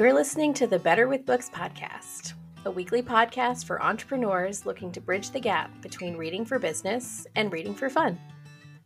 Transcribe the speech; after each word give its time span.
You're 0.00 0.14
listening 0.14 0.54
to 0.54 0.66
the 0.66 0.78
Better 0.78 1.08
with 1.08 1.26
Books 1.26 1.50
podcast, 1.50 2.32
a 2.64 2.70
weekly 2.70 3.02
podcast 3.02 3.66
for 3.66 3.82
entrepreneurs 3.82 4.64
looking 4.64 4.90
to 4.92 5.00
bridge 5.00 5.28
the 5.28 5.40
gap 5.40 5.70
between 5.82 6.16
reading 6.16 6.46
for 6.46 6.58
business 6.58 7.26
and 7.36 7.52
reading 7.52 7.74
for 7.74 7.90
fun. 7.90 8.18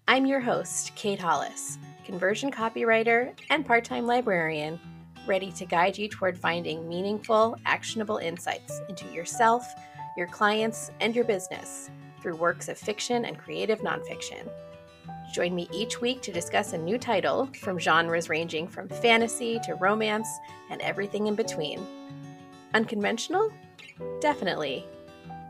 I'm 0.09 0.27
your 0.27 0.41
host, 0.41 0.93
Kate 0.97 1.21
Hollis, 1.21 1.79
conversion 2.05 2.51
copywriter 2.51 3.33
and 3.49 3.65
part 3.65 3.85
time 3.85 4.09
librarian, 4.09 4.81
ready 5.25 5.53
to 5.53 5.65
guide 5.65 5.97
you 5.97 6.09
toward 6.09 6.37
finding 6.37 6.89
meaningful, 6.89 7.57
actionable 7.65 8.17
insights 8.17 8.81
into 8.89 9.07
yourself, 9.13 9.73
your 10.17 10.27
clients, 10.27 10.91
and 10.99 11.15
your 11.15 11.25
business 11.25 11.91
through 12.21 12.35
works 12.35 12.69
of 12.69 12.77
fiction 12.77 13.25
and 13.25 13.39
creative 13.39 13.83
nonfiction. 13.83 14.51
Join 15.33 15.55
me 15.55 15.69
each 15.73 16.01
week 16.01 16.23
to 16.23 16.33
discuss 16.33 16.73
a 16.73 16.79
new 16.79 16.99
title 16.99 17.49
from 17.61 17.79
genres 17.79 18.29
ranging 18.29 18.69
from 18.69 18.89
fantasy 18.89 19.59
to 19.65 19.75
romance 19.75 20.29
and 20.71 20.81
everything 20.83 21.27
in 21.27 21.35
between. 21.35 21.85
Unconventional? 22.75 23.53
Definitely. 24.21 24.87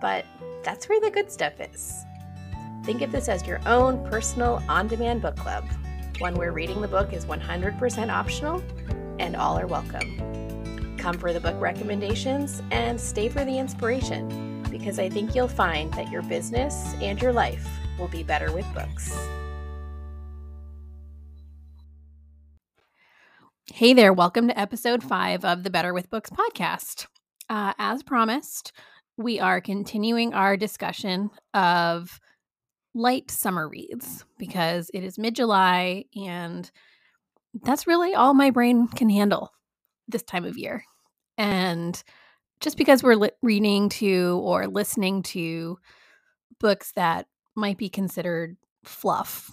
But 0.01 0.25
that's 0.63 0.89
where 0.89 1.01
the 1.01 1.11
good 1.11 1.31
stuff 1.31 1.61
is. 1.61 2.05
Think 2.85 3.03
of 3.03 3.13
this 3.13 3.29
as 3.29 3.47
your 3.47 3.61
own 3.67 4.05
personal 4.11 4.63
on 4.69 4.89
demand 4.89 5.23
book 5.23 5.37
club, 5.37 5.65
one 6.19 6.35
where 6.35 6.53
reading 6.53 6.81
the 6.81 6.89
book 6.89 7.13
is 7.13 7.25
100% 7.25 8.13
optional 8.13 8.63
and 9.19 9.37
all 9.37 9.59
are 9.59 9.67
welcome. 9.67 10.97
Come 10.99 11.19
for 11.19 11.33
the 11.33 11.41
book 11.41 11.59
recommendations 11.61 12.63
and 12.71 13.01
stay 13.01 13.29
for 13.29 13.45
the 13.45 13.59
inspiration 13.59 14.63
because 14.71 14.99
I 14.99 15.09
think 15.09 15.35
you'll 15.35 15.49
find 15.49 15.93
that 15.95 16.11
your 16.11 16.23
business 16.23 16.95
and 17.01 17.21
your 17.21 17.33
life 17.33 17.67
will 17.99 18.09
be 18.09 18.23
better 18.23 18.53
with 18.53 18.67
books. 18.75 19.17
Hey 23.85 23.93
there, 23.93 24.15
welcome 24.15 24.49
to 24.49 24.59
episode 24.59 25.03
five 25.03 25.45
of 25.45 25.63
the 25.63 25.69
Better 25.69 25.93
with 25.93 26.09
Books 26.09 26.31
podcast. 26.31 27.07
Uh, 27.51 27.75
as 27.79 28.03
promised, 28.03 28.73
we 29.19 29.39
are 29.41 29.61
continuing 29.61 30.33
our 30.33 30.57
discussion 30.57 31.29
of 31.53 32.19
light 32.95 33.31
summer 33.31 33.69
reads 33.69 34.25
because 34.39 34.91
it 34.95 35.05
is 35.05 35.19
mid 35.19 35.35
July 35.35 36.07
and 36.17 36.71
that's 37.63 37.87
really 37.87 38.15
all 38.15 38.33
my 38.33 38.49
brain 38.49 38.89
can 38.89 39.11
handle 39.11 39.53
this 40.09 40.23
time 40.23 40.47
of 40.47 40.57
year. 40.57 40.83
And 41.37 42.03
just 42.61 42.79
because 42.79 43.03
we're 43.03 43.17
li- 43.17 43.33
reading 43.43 43.91
to 43.91 44.41
or 44.43 44.67
listening 44.67 45.23
to 45.25 45.77
books 46.59 46.91
that 46.93 47.27
might 47.55 47.77
be 47.77 47.91
considered 47.91 48.57
fluff, 48.83 49.51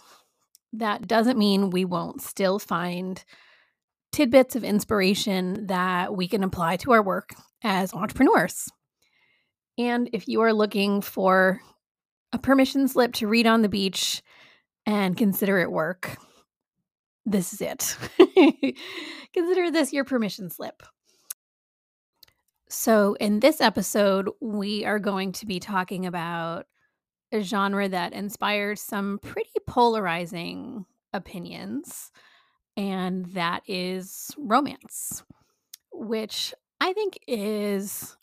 that 0.72 1.06
doesn't 1.06 1.38
mean 1.38 1.70
we 1.70 1.84
won't 1.84 2.22
still 2.22 2.60
find 2.60 3.26
tidbits 4.12 4.56
of 4.56 4.64
inspiration 4.64 5.68
that 5.68 6.16
we 6.16 6.28
can 6.28 6.44
apply 6.44 6.78
to 6.78 6.92
our 6.92 7.02
work 7.02 7.34
as 7.64 7.94
entrepreneurs. 7.94 8.70
And 9.78 10.10
if 10.14 10.28
you 10.28 10.42
are 10.42 10.54
looking 10.54 11.02
for 11.02 11.62
a 12.34 12.38
permission 12.38 12.88
slip 12.88 13.14
to 13.14 13.28
read 13.28 13.48
on 13.48 13.62
the 13.62 13.70
beach 13.70 14.22
and 14.86 15.18
consider 15.18 15.60
it 15.60 15.72
work, 15.72 16.18
this 17.26 17.54
is 17.54 17.62
it. 17.62 17.98
consider 19.34 19.72
this 19.72 19.94
your 19.94 20.04
permission 20.04 20.50
slip. 20.50 20.84
So, 22.70 23.16
in 23.20 23.42
this 23.42 23.60
episode, 23.60 24.30
we 24.40 24.86
are 24.86 25.00
going 25.00 25.34
to 25.34 25.46
be 25.46 25.60
talking 25.60 26.06
about 26.06 26.68
a 27.34 27.42
genre 27.42 27.88
that 27.90 28.14
inspires 28.14 28.82
some 28.82 29.20
pretty 29.20 29.50
polarizing 29.68 30.86
opinions 31.14 32.12
and 32.82 33.28
that 33.28 33.62
is 33.68 34.32
romance, 34.40 35.24
which 35.92 36.52
I 36.80 36.94
think 36.94 37.20
is 37.28 38.18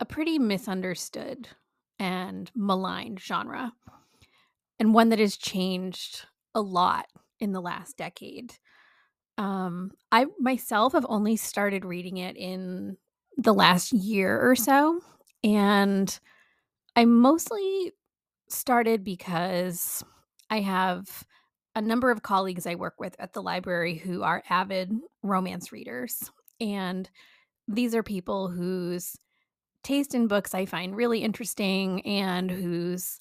a 0.00 0.06
pretty 0.06 0.38
misunderstood 0.38 1.48
and 1.98 2.50
maligned 2.54 3.20
genre, 3.20 3.74
and 4.80 4.94
one 4.94 5.10
that 5.10 5.18
has 5.18 5.36
changed 5.36 6.24
a 6.54 6.62
lot 6.62 7.08
in 7.40 7.52
the 7.52 7.60
last 7.60 7.98
decade. 7.98 8.54
Um, 9.36 9.90
I 10.10 10.28
myself 10.38 10.94
have 10.94 11.04
only 11.06 11.36
started 11.36 11.84
reading 11.84 12.16
it 12.16 12.38
in 12.38 12.96
the 13.36 13.52
last 13.52 13.92
year 13.92 14.40
or 14.40 14.56
so, 14.56 15.02
and 15.42 16.18
I 16.96 17.04
mostly 17.04 17.92
started 18.48 19.04
because 19.04 20.02
I 20.48 20.60
have 20.60 21.26
a 21.74 21.82
number 21.82 22.10
of 22.10 22.22
colleagues 22.22 22.66
I 22.66 22.74
work 22.76 22.94
with 22.98 23.16
at 23.18 23.32
the 23.32 23.42
library 23.42 23.96
who 23.96 24.22
are 24.22 24.42
avid 24.48 24.92
romance 25.22 25.72
readers. 25.72 26.30
And 26.60 27.08
these 27.66 27.94
are 27.94 28.02
people 28.02 28.48
whose 28.48 29.16
taste 29.82 30.14
in 30.14 30.28
books 30.28 30.54
I 30.54 30.66
find 30.66 30.96
really 30.96 31.22
interesting 31.22 32.00
and 32.06 32.50
whose 32.50 33.20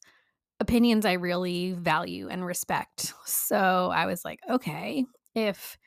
opinions 0.60 1.06
I 1.06 1.14
really 1.14 1.72
value 1.74 2.30
and 2.30 2.46
respect. 2.46 3.14
So 3.26 3.92
I 3.94 4.06
was 4.06 4.24
like, 4.24 4.40
okay, 4.50 5.06
if 5.36 5.78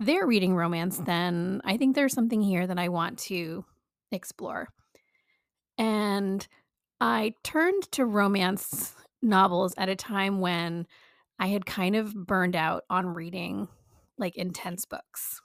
they're 0.00 0.26
reading 0.26 0.54
romance, 0.54 0.98
then 0.98 1.60
I 1.64 1.76
think 1.76 1.94
there's 1.94 2.12
something 2.12 2.42
here 2.42 2.66
that 2.66 2.78
I 2.78 2.88
want 2.88 3.18
to 3.20 3.64
explore. 4.12 4.68
And 5.78 6.46
I 7.00 7.34
turned 7.42 7.90
to 7.92 8.04
romance 8.04 8.94
novels 9.22 9.74
at 9.76 9.88
a 9.88 9.96
time 9.96 10.40
when 10.40 10.86
I 11.38 11.48
had 11.48 11.66
kind 11.66 11.96
of 11.96 12.14
burned 12.14 12.56
out 12.56 12.84
on 12.88 13.08
reading 13.08 13.68
like 14.18 14.36
intense 14.36 14.84
books. 14.84 15.40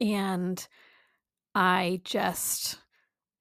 And 0.00 0.66
I 1.54 2.00
just 2.04 2.78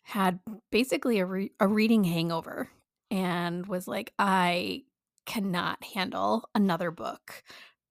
had 0.04 0.40
basically 0.72 1.20
a, 1.20 1.26
re- 1.26 1.52
a 1.60 1.68
reading 1.68 2.04
hangover 2.04 2.70
and 3.12 3.66
was 3.68 3.88
like, 3.88 4.14
I 4.18 4.84
cannot 5.26 5.84
handle 5.84 6.50
another 6.56 6.92
book 6.92 7.44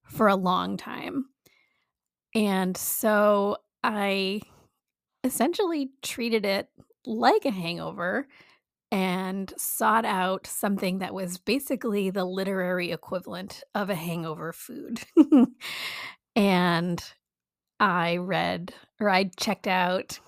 for 0.04 0.28
a 0.28 0.36
long 0.36 0.76
time. 0.76 1.26
And 2.34 2.76
so 2.76 3.58
I 3.82 4.40
essentially 5.24 5.90
treated 6.02 6.44
it 6.44 6.68
like 7.04 7.44
a 7.44 7.50
hangover 7.50 8.28
and 8.92 9.52
sought 9.56 10.04
out 10.04 10.46
something 10.46 10.98
that 10.98 11.14
was 11.14 11.38
basically 11.38 12.10
the 12.10 12.24
literary 12.24 12.92
equivalent 12.92 13.62
of 13.74 13.90
a 13.90 13.94
hangover 13.94 14.52
food. 14.52 15.00
and 16.36 17.02
I 17.80 18.16
read 18.16 18.72
or 19.00 19.10
I 19.10 19.30
checked 19.36 19.66
out 19.66 20.20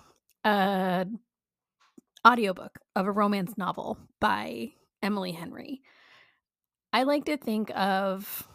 a 0.45 1.07
audiobook 2.27 2.79
of 2.97 3.07
a 3.07 3.13
romance 3.13 3.57
novel 3.57 3.97
by 4.21 4.73
Emily 5.03 5.33
Henry. 5.33 5.81
I 6.93 7.05
like 7.05 7.27
to 7.27 7.37
think 7.37 7.71
of 7.77 8.49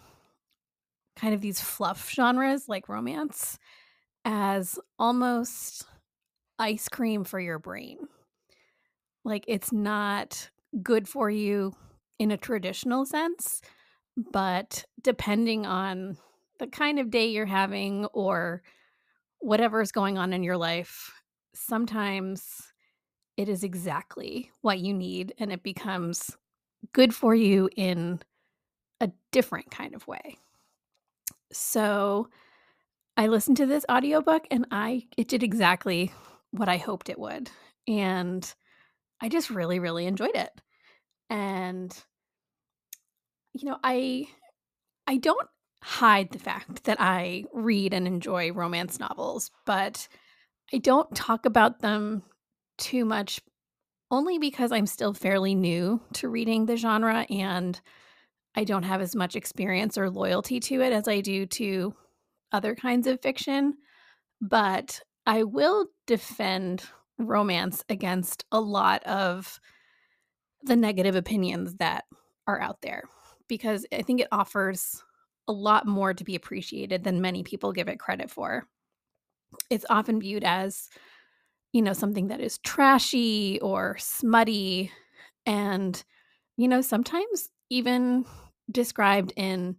kind 1.15 1.33
of 1.33 1.41
these 1.41 1.61
fluff 1.61 2.11
genres 2.11 2.67
like 2.67 2.89
romance 2.89 3.57
as 4.25 4.79
almost 4.99 5.85
ice 6.59 6.89
cream 6.89 7.23
for 7.23 7.39
your 7.39 7.59
brain 7.59 7.97
like 9.23 9.45
it's 9.47 9.71
not 9.71 10.49
good 10.81 11.07
for 11.07 11.29
you 11.29 11.73
in 12.19 12.31
a 12.31 12.37
traditional 12.37 13.05
sense, 13.05 13.61
but 14.31 14.85
depending 15.01 15.65
on 15.65 16.17
the 16.59 16.67
kind 16.67 16.99
of 16.99 17.09
day 17.09 17.27
you're 17.27 17.45
having 17.45 18.05
or 18.07 18.61
whatever 19.39 19.81
is 19.81 19.91
going 19.91 20.17
on 20.17 20.33
in 20.33 20.43
your 20.43 20.57
life, 20.57 21.11
sometimes 21.53 22.73
it 23.37 23.49
is 23.49 23.63
exactly 23.63 24.51
what 24.61 24.79
you 24.79 24.93
need 24.93 25.33
and 25.37 25.51
it 25.51 25.63
becomes 25.63 26.31
good 26.93 27.13
for 27.13 27.33
you 27.33 27.69
in 27.75 28.19
a 29.01 29.11
different 29.31 29.71
kind 29.71 29.95
of 29.95 30.07
way. 30.07 30.37
So 31.51 32.29
I 33.17 33.27
listened 33.27 33.57
to 33.57 33.65
this 33.65 33.85
audiobook 33.91 34.47
and 34.49 34.65
I 34.71 35.07
it 35.17 35.27
did 35.27 35.43
exactly 35.43 36.11
what 36.51 36.69
I 36.69 36.77
hoped 36.77 37.09
it 37.09 37.19
would. 37.19 37.49
And 37.87 38.53
I 39.21 39.29
just 39.29 39.49
really, 39.49 39.79
really 39.79 40.05
enjoyed 40.05 40.35
it. 40.35 40.51
And 41.29 41.95
you 43.53 43.69
know, 43.69 43.77
I 43.83 44.27
I 45.07 45.17
don't 45.17 45.47
hide 45.81 46.31
the 46.31 46.39
fact 46.39 46.85
that 46.85 46.97
I 46.99 47.45
read 47.53 47.93
and 47.93 48.07
enjoy 48.07 48.51
romance 48.51 48.99
novels, 48.99 49.51
but 49.65 50.07
I 50.73 50.77
don't 50.77 51.13
talk 51.15 51.45
about 51.45 51.81
them 51.81 52.23
too 52.77 53.05
much 53.05 53.41
only 54.09 54.37
because 54.39 54.71
I'm 54.71 54.85
still 54.87 55.13
fairly 55.13 55.55
new 55.55 56.01
to 56.13 56.29
reading 56.29 56.65
the 56.65 56.77
genre 56.77 57.25
and 57.29 57.79
I 58.55 58.63
don't 58.63 58.83
have 58.83 59.01
as 59.01 59.15
much 59.15 59.35
experience 59.35 59.97
or 59.97 60.09
loyalty 60.09 60.59
to 60.61 60.81
it 60.81 60.93
as 60.93 61.07
I 61.07 61.21
do 61.21 61.45
to 61.47 61.95
other 62.51 62.75
kinds 62.75 63.07
of 63.07 63.21
fiction. 63.21 63.73
But 64.39 65.01
I 65.25 65.43
will 65.43 65.87
defend 66.05 66.83
romance 67.17 67.83
against 67.89 68.45
a 68.51 68.59
lot 68.59 69.03
of 69.03 69.59
the 70.63 70.75
negative 70.75 71.15
opinions 71.15 71.75
that 71.75 72.05
are 72.47 72.59
out 72.59 72.81
there 72.81 73.03
because 73.47 73.85
I 73.91 74.01
think 74.01 74.21
it 74.21 74.27
offers 74.31 75.03
a 75.47 75.51
lot 75.53 75.85
more 75.85 76.13
to 76.13 76.23
be 76.23 76.35
appreciated 76.35 77.03
than 77.03 77.21
many 77.21 77.43
people 77.43 77.73
give 77.73 77.87
it 77.89 77.99
credit 77.99 78.31
for. 78.31 78.67
it's 79.69 79.85
often 79.89 80.19
viewed 80.19 80.43
as, 80.43 80.89
you 81.71 81.81
know, 81.81 81.93
something 81.93 82.27
that 82.27 82.41
is 82.41 82.57
trashy 82.59 83.59
or 83.61 83.97
smutty 83.99 84.91
and, 85.45 86.03
you 86.57 86.67
know, 86.67 86.81
sometimes 86.81 87.49
even 87.69 88.25
described 88.71 89.33
in 89.35 89.77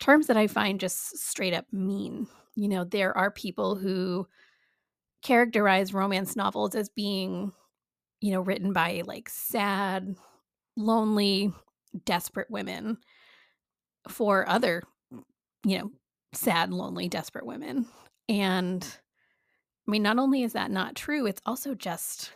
terms 0.00 0.26
that 0.26 0.36
I 0.36 0.46
find 0.46 0.80
just 0.80 1.18
straight 1.18 1.54
up 1.54 1.66
mean. 1.72 2.26
You 2.54 2.68
know, 2.68 2.84
there 2.84 3.16
are 3.16 3.30
people 3.30 3.74
who 3.74 4.26
characterize 5.24 5.92
romance 5.92 6.36
novels 6.36 6.76
as 6.76 6.88
being, 6.90 7.50
you 8.20 8.32
know, 8.32 8.40
written 8.40 8.72
by 8.72 9.02
like 9.04 9.28
sad, 9.28 10.14
lonely, 10.76 11.52
desperate 12.04 12.50
women 12.50 12.98
for 14.08 14.48
other, 14.48 14.82
you 15.64 15.78
know, 15.78 15.90
sad, 16.32 16.72
lonely, 16.72 17.08
desperate 17.08 17.46
women. 17.46 17.86
And 18.28 18.86
I 19.86 19.90
mean, 19.90 20.02
not 20.02 20.18
only 20.18 20.42
is 20.42 20.52
that 20.52 20.70
not 20.70 20.94
true, 20.94 21.26
it's 21.26 21.42
also 21.44 21.74
just, 21.74 22.32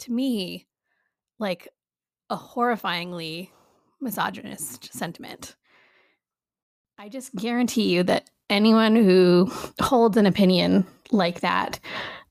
to 0.00 0.12
me, 0.12 0.66
like 1.38 1.68
a 2.30 2.36
horrifyingly 2.36 3.50
misogynist 4.00 4.92
sentiment. 4.92 5.56
I 6.98 7.08
just 7.08 7.34
guarantee 7.34 7.94
you 7.94 8.02
that 8.04 8.30
anyone 8.48 8.96
who 8.96 9.50
holds 9.80 10.16
an 10.16 10.26
opinion 10.26 10.86
like 11.10 11.40
that, 11.40 11.80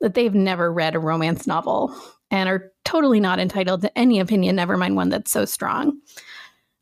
that 0.02 0.14
they've 0.14 0.36
never 0.36 0.72
read 0.72 0.96
a 0.96 1.00
romance 1.00 1.48
novel 1.48 1.96
and 2.32 2.50
are 2.50 2.72
totally 2.84 3.20
not 3.20 3.40
entitled 3.40 3.82
to 3.82 3.98
any 3.98 4.20
opinion, 4.20 4.56
never 4.56 4.78
mind 4.78 4.96
one 4.96 5.10
that's 5.10 5.32
so 5.32 5.46
strong. 5.46 6.00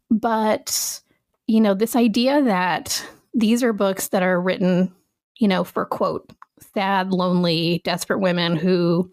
But, 0.09 1.01
you 1.47 1.61
know, 1.61 1.73
this 1.73 1.95
idea 1.95 2.41
that 2.43 3.05
these 3.33 3.63
are 3.63 3.73
books 3.73 4.09
that 4.09 4.23
are 4.23 4.39
written, 4.39 4.93
you 5.37 5.47
know, 5.47 5.63
for 5.63 5.85
quote, 5.85 6.29
sad, 6.73 7.11
lonely, 7.11 7.81
desperate 7.83 8.19
women 8.19 8.55
who, 8.55 9.11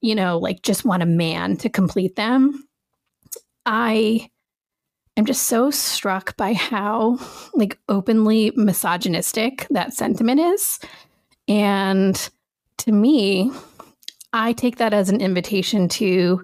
you 0.00 0.14
know, 0.14 0.38
like 0.38 0.62
just 0.62 0.84
want 0.84 1.02
a 1.02 1.06
man 1.06 1.56
to 1.58 1.68
complete 1.68 2.16
them. 2.16 2.66
I 3.64 4.30
am 5.16 5.26
just 5.26 5.44
so 5.44 5.70
struck 5.70 6.36
by 6.36 6.52
how 6.52 7.18
like 7.54 7.78
openly 7.88 8.52
misogynistic 8.56 9.66
that 9.70 9.94
sentiment 9.94 10.40
is. 10.40 10.78
And 11.48 12.30
to 12.78 12.92
me, 12.92 13.50
I 14.32 14.52
take 14.52 14.76
that 14.76 14.92
as 14.92 15.08
an 15.08 15.20
invitation 15.20 15.88
to 15.90 16.42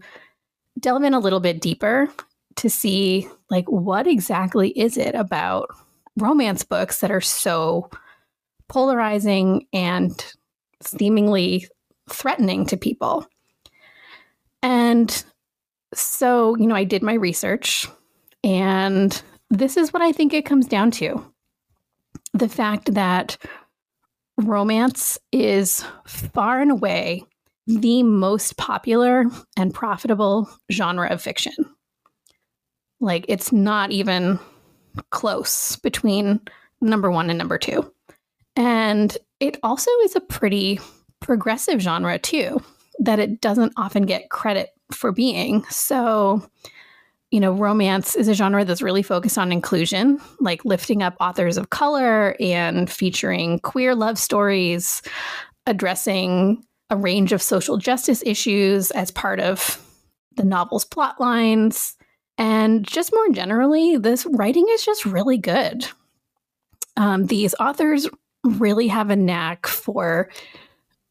delve 0.81 1.03
in 1.03 1.15
a 1.15 1.21
little 1.21 1.41
bit 1.41 1.61
deeper 1.61 2.09
to 2.57 2.71
see 2.71 3.29
like 3.51 3.67
what 3.71 4.07
exactly 4.07 4.71
is 4.71 4.97
it 4.97 5.15
about 5.15 5.69
romance 6.17 6.65
books 6.65 7.01
that 7.01 7.11
are 7.11 7.21
so 7.21 7.91
polarizing 8.69 9.67
and 9.73 10.25
seemingly 10.81 11.67
threatening 12.11 12.67
to 12.67 12.77
people. 12.77 13.27
And 14.63 15.25
so, 15.95 16.57
you 16.57 16.67
know, 16.67 16.75
I 16.75 16.85
did 16.85 17.03
my 17.03 17.15
research, 17.15 17.87
and 18.45 19.23
this 19.51 19.77
is 19.77 19.93
what 19.93 20.03
I 20.03 20.13
think 20.13 20.33
it 20.33 20.47
comes 20.47 20.67
down 20.67 20.91
to 20.93 21.25
the 22.33 22.49
fact 22.49 22.95
that 22.95 23.37
romance 24.39 25.19
is 25.31 25.85
far 26.07 26.61
and 26.61 26.71
away 26.71 27.25
the 27.67 28.03
most 28.03 28.57
popular 28.57 29.27
and 29.57 29.75
profitable 29.75 30.49
genre 30.71 31.09
of 31.09 31.23
fiction. 31.23 31.55
Like, 33.01 33.25
it's 33.29 33.53
not 33.53 33.91
even 33.91 34.39
close 35.11 35.77
between 35.77 36.41
number 36.81 37.11
one 37.11 37.31
and 37.31 37.39
number 37.39 37.59
two. 37.59 37.93
And 38.57 39.17
it 39.41 39.59
also 39.63 39.91
is 40.05 40.17
a 40.17 40.21
pretty 40.21 40.81
progressive 41.21 41.81
genre, 41.81 42.19
too, 42.19 42.61
that 42.99 43.19
it 43.19 43.41
doesn't 43.41 43.73
often 43.77 44.07
get 44.07 44.31
credit 44.31 44.71
for 44.93 45.13
being. 45.13 45.65
So, 45.65 46.47
you 47.33 47.41
know, 47.41 47.53
romance 47.53 48.15
is 48.15 48.29
a 48.29 48.35
genre 48.35 48.63
that's 48.63 48.83
really 48.83 49.03
focused 49.03 49.39
on 49.39 49.51
inclusion, 49.51 50.21
like 50.39 50.67
lifting 50.67 51.03
up 51.03 51.17
authors 51.19 51.57
of 51.57 51.71
color 51.71 52.37
and 52.39 52.91
featuring 52.91 53.59
queer 53.61 53.95
love 53.95 54.19
stories, 54.19 55.01
addressing 55.67 56.63
a 56.91 56.97
range 56.97 57.33
of 57.33 57.41
social 57.41 57.79
justice 57.79 58.23
issues 58.27 58.91
as 58.91 59.11
part 59.11 59.41
of 59.41 59.83
the 60.37 60.45
novel's 60.45 60.85
plot 60.85 61.19
lines. 61.19 61.97
And 62.37 62.87
just 62.87 63.15
more 63.15 63.31
generally, 63.31 63.97
this 63.97 64.27
writing 64.27 64.67
is 64.69 64.85
just 64.85 65.07
really 65.07 65.39
good. 65.39 65.87
Um, 66.99 67.27
these 67.27 67.55
authors 67.59 68.11
really 68.45 68.89
have 68.89 69.09
a 69.09 69.17
knack 69.17 69.67
for 69.67 70.29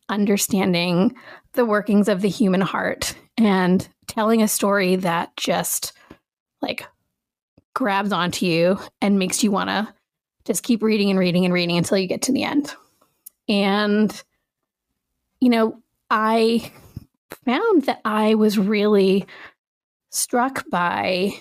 understanding 0.08 1.16
the 1.54 1.66
workings 1.66 2.08
of 2.08 2.22
the 2.22 2.30
human 2.30 2.62
heart 2.62 3.16
and 3.40 3.90
telling 4.08 4.44
a 4.44 4.48
story 4.48 4.98
that 4.98 5.36
just 5.36 5.94
like 6.62 6.86
grabs 7.74 8.12
onto 8.12 8.46
you 8.46 8.80
and 9.02 9.20
makes 9.20 9.44
you 9.44 9.52
want 9.52 9.70
to 9.70 9.88
just 10.46 10.64
keep 10.64 10.82
reading 10.84 11.10
and 11.10 11.20
reading 11.20 11.46
and 11.46 11.54
reading 11.54 11.78
until 11.78 11.98
you 11.98 12.08
get 12.08 12.24
to 12.24 12.32
the 12.32 12.44
end. 12.44 12.74
And, 13.48 14.24
you 15.40 15.50
know, 15.50 15.82
I 16.10 16.72
found 17.46 17.84
that 17.84 18.02
I 18.06 18.36
was 18.36 18.58
really 18.58 19.26
struck 20.10 20.64
by 20.70 21.32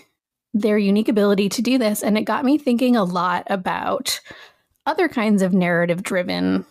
their 0.54 0.78
unique 0.78 1.08
ability 1.08 1.48
to 1.50 1.62
do 1.62 1.78
this. 1.78 2.02
And 2.02 2.18
it 2.18 2.22
got 2.22 2.44
me 2.44 2.58
thinking 2.58 2.96
a 2.96 3.04
lot 3.04 3.46
about 3.48 4.20
other 4.86 5.08
kinds 5.08 5.42
of 5.42 5.52
narrative 5.52 6.02
driven 6.02 6.64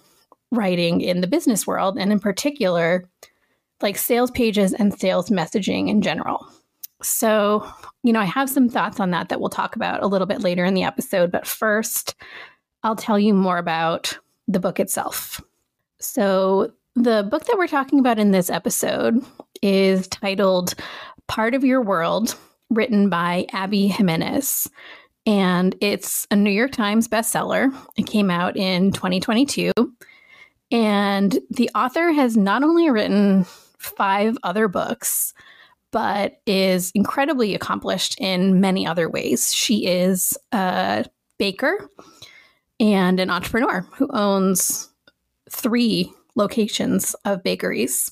writing 0.52 1.02
in 1.02 1.22
the 1.22 1.28
business 1.28 1.68
world, 1.68 1.98
and 1.98 2.12
in 2.12 2.20
particular, 2.20 3.08
like 3.82 3.98
sales 3.98 4.32
pages 4.32 4.74
and 4.74 4.98
sales 5.00 5.30
messaging 5.30 5.90
in 5.90 6.02
general. 6.02 6.46
So, 7.02 7.66
you 8.04 8.12
know, 8.12 8.20
I 8.20 8.26
have 8.26 8.50
some 8.50 8.70
thoughts 8.70 9.00
on 9.00 9.12
that 9.12 9.30
that 9.30 9.40
we'll 9.40 9.50
talk 9.50 9.76
about 9.76 10.04
a 10.04 10.08
little 10.08 10.28
bit 10.28 10.42
later 10.42 10.66
in 10.66 10.74
the 10.74 10.84
episode. 10.84 11.32
But 11.32 11.48
first, 11.48 12.16
I'll 12.84 12.96
tell 12.96 13.20
you 13.20 13.34
more 13.34 13.58
about 13.58 14.18
the 14.48 14.60
book 14.60 14.80
itself. 14.80 15.42
So, 16.00 16.72
the 16.96 17.26
book 17.30 17.46
that 17.46 17.58
we're 17.58 17.68
talking 17.68 18.00
about 18.00 18.20
in 18.20 18.32
this 18.32 18.50
episode 18.50 19.24
is 19.62 20.08
titled 20.08 20.74
Part 21.28 21.54
of 21.54 21.64
Your 21.64 21.82
World, 21.82 22.36
written 22.70 23.10
by 23.10 23.46
Abby 23.54 23.88
Jimenez. 23.88 24.70
And 25.26 25.76
it's 25.80 26.28
a 26.32 26.36
New 26.36 26.50
York 26.50 26.72
Times 26.72 27.08
bestseller. 27.08 27.74
It 27.98 28.08
came 28.08 28.30
out 28.32 28.58
in 28.58 28.92
2022. 28.92 29.72
And 30.72 31.40
the 31.50 31.70
author 31.76 32.12
has 32.12 32.36
not 32.36 32.64
only 32.64 32.90
written 32.90 33.46
five 33.78 34.38
other 34.44 34.68
books, 34.68 35.34
but 35.92 36.42
is 36.46 36.92
incredibly 36.94 37.56
accomplished 37.56 38.20
in 38.20 38.60
many 38.60 38.86
other 38.86 39.10
ways. 39.10 39.54
She 39.54 39.88
is 39.88 40.38
a 40.52 41.06
baker 41.38 41.90
and 42.80 43.20
an 43.20 43.30
entrepreneur 43.30 43.82
who 43.94 44.08
owns 44.12 44.90
three 45.50 46.12
locations 46.36 47.16
of 47.26 47.44
bakeries. 47.44 48.12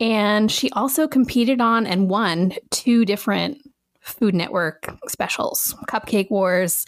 And 0.00 0.50
she 0.50 0.70
also 0.70 1.06
competed 1.06 1.60
on 1.60 1.86
and 1.86 2.08
won 2.08 2.52
two 2.70 3.04
different 3.04 3.58
Food 4.00 4.34
Network 4.34 4.94
specials 5.08 5.74
Cupcake 5.88 6.30
Wars 6.30 6.84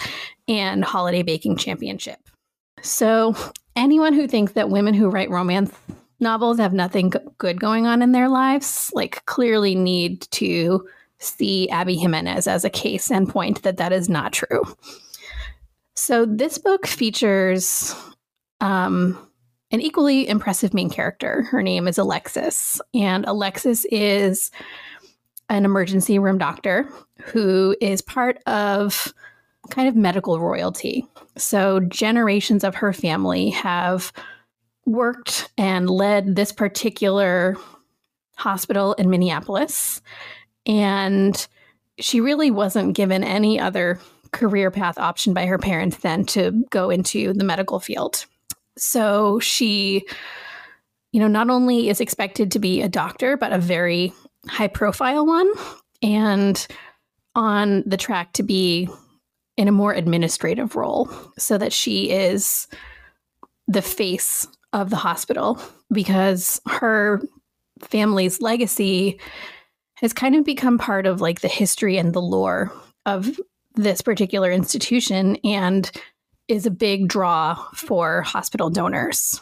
and 0.49 0.85
Holiday 0.85 1.23
Baking 1.23 1.57
Championship. 1.57 2.19
So, 2.83 3.35
anyone 3.75 4.13
who 4.13 4.29
thinks 4.29 4.53
that 4.53 4.69
women 4.69 4.93
who 4.93 5.09
write 5.09 5.31
romance 5.31 5.73
novels 6.21 6.59
have 6.59 6.73
nothing 6.73 7.13
good 7.39 7.61
going 7.61 7.87
on 7.87 8.03
in 8.03 8.13
their 8.13 8.29
lives, 8.29 8.91
like 8.95 9.25
clearly 9.27 9.75
need 9.75 10.23
to 10.33 10.87
see 11.19 11.69
Abby 11.71 11.97
Jimenez 11.97 12.47
as 12.47 12.65
a 12.65 12.71
case 12.71 13.11
and 13.11 13.29
point 13.29 13.63
that 13.63 13.79
that 13.79 13.93
is 13.93 14.09
not 14.09 14.33
true. 14.33 14.63
So 15.95 16.27
this 16.27 16.59
book 16.59 16.87
features 16.87 17.95
um, 18.61 19.19
an 19.71 19.81
equally 19.81 20.29
impressive 20.29 20.75
main 20.75 20.91
character. 20.91 21.43
Her 21.43 21.63
name 21.63 21.89
is 21.89 21.99
Alexis, 21.99 22.81
and 22.95 23.25
Alexis 23.27 23.85
is 23.87 24.51
an 25.49 25.65
emergency 25.65 26.19
room 26.19 26.39
doctor 26.39 26.89
who 27.23 27.77
is 27.81 28.03
part 28.03 28.43
of 28.47 29.13
kind 29.71 29.89
of 29.89 29.97
medical 29.97 30.39
royalty. 30.39 31.07
So 31.37 31.81
generations 31.81 32.63
of 32.63 32.75
her 32.75 32.93
family 32.93 33.51
have 33.51 34.13
worked 34.87 35.51
and 35.59 35.91
led 35.91 36.37
this 36.37 36.53
particular 36.53 37.57
hospital 38.37 38.95
in 38.95 39.11
Minneapolis. 39.11 40.01
And 40.65 41.47
she 41.99 42.21
really 42.21 42.51
wasn't 42.51 42.97
given 42.97 43.25
any 43.25 43.59
other 43.59 44.01
career 44.33 44.71
path 44.71 44.99
option 44.99 45.35
by 45.35 45.47
her 45.47 45.59
parents 45.59 45.99
than 45.99 46.25
to 46.27 46.65
go 46.71 46.91
into 46.91 47.33
the 47.33 47.45
medical 47.45 47.81
field. 47.81 48.27
So 48.79 49.41
she, 49.41 50.07
you 51.13 51.21
know, 51.21 51.29
not 51.29 51.49
only 51.49 51.89
is 51.89 52.01
expected 52.01 52.53
to 52.53 52.59
be 52.59 52.83
a 52.83 52.89
doctor, 52.89 53.37
but 53.37 53.53
a 53.53 53.59
very 53.59 54.13
high 54.49 54.69
profile 54.69 55.27
one 55.27 55.51
and 56.03 56.67
on 57.35 57.83
the 57.87 57.97
track 57.97 58.33
to 58.35 58.43
be 58.43 58.89
in 59.57 59.69
a 59.69 59.73
more 59.73 59.93
administrative 59.93 60.77
role 60.77 61.11
so 61.39 61.57
that 61.57 61.73
she 61.73 62.11
is 62.11 62.69
the 63.67 63.83
face 63.83 64.47
of 64.77 64.91
the 64.91 64.97
hospital 64.97 65.59
because 65.91 66.61
her 66.67 67.23
family's 67.81 68.43
legacy 68.43 69.19
has 69.95 70.13
kind 70.13 70.35
of 70.35 70.45
become 70.45 70.77
part 70.77 71.07
of 71.07 71.23
like 71.23 71.41
the 71.41 71.49
history 71.49 71.97
and 71.97 72.13
the 72.13 72.21
lore 72.21 72.71
of 73.07 73.41
this 73.75 74.03
particular 74.03 74.53
institution 74.53 75.37
and 75.45 75.91
is 76.47 76.67
a 76.67 76.71
big 76.71 77.09
draw 77.09 77.55
for 77.75 78.21
hospital 78.21 78.69
donors. 78.69 79.41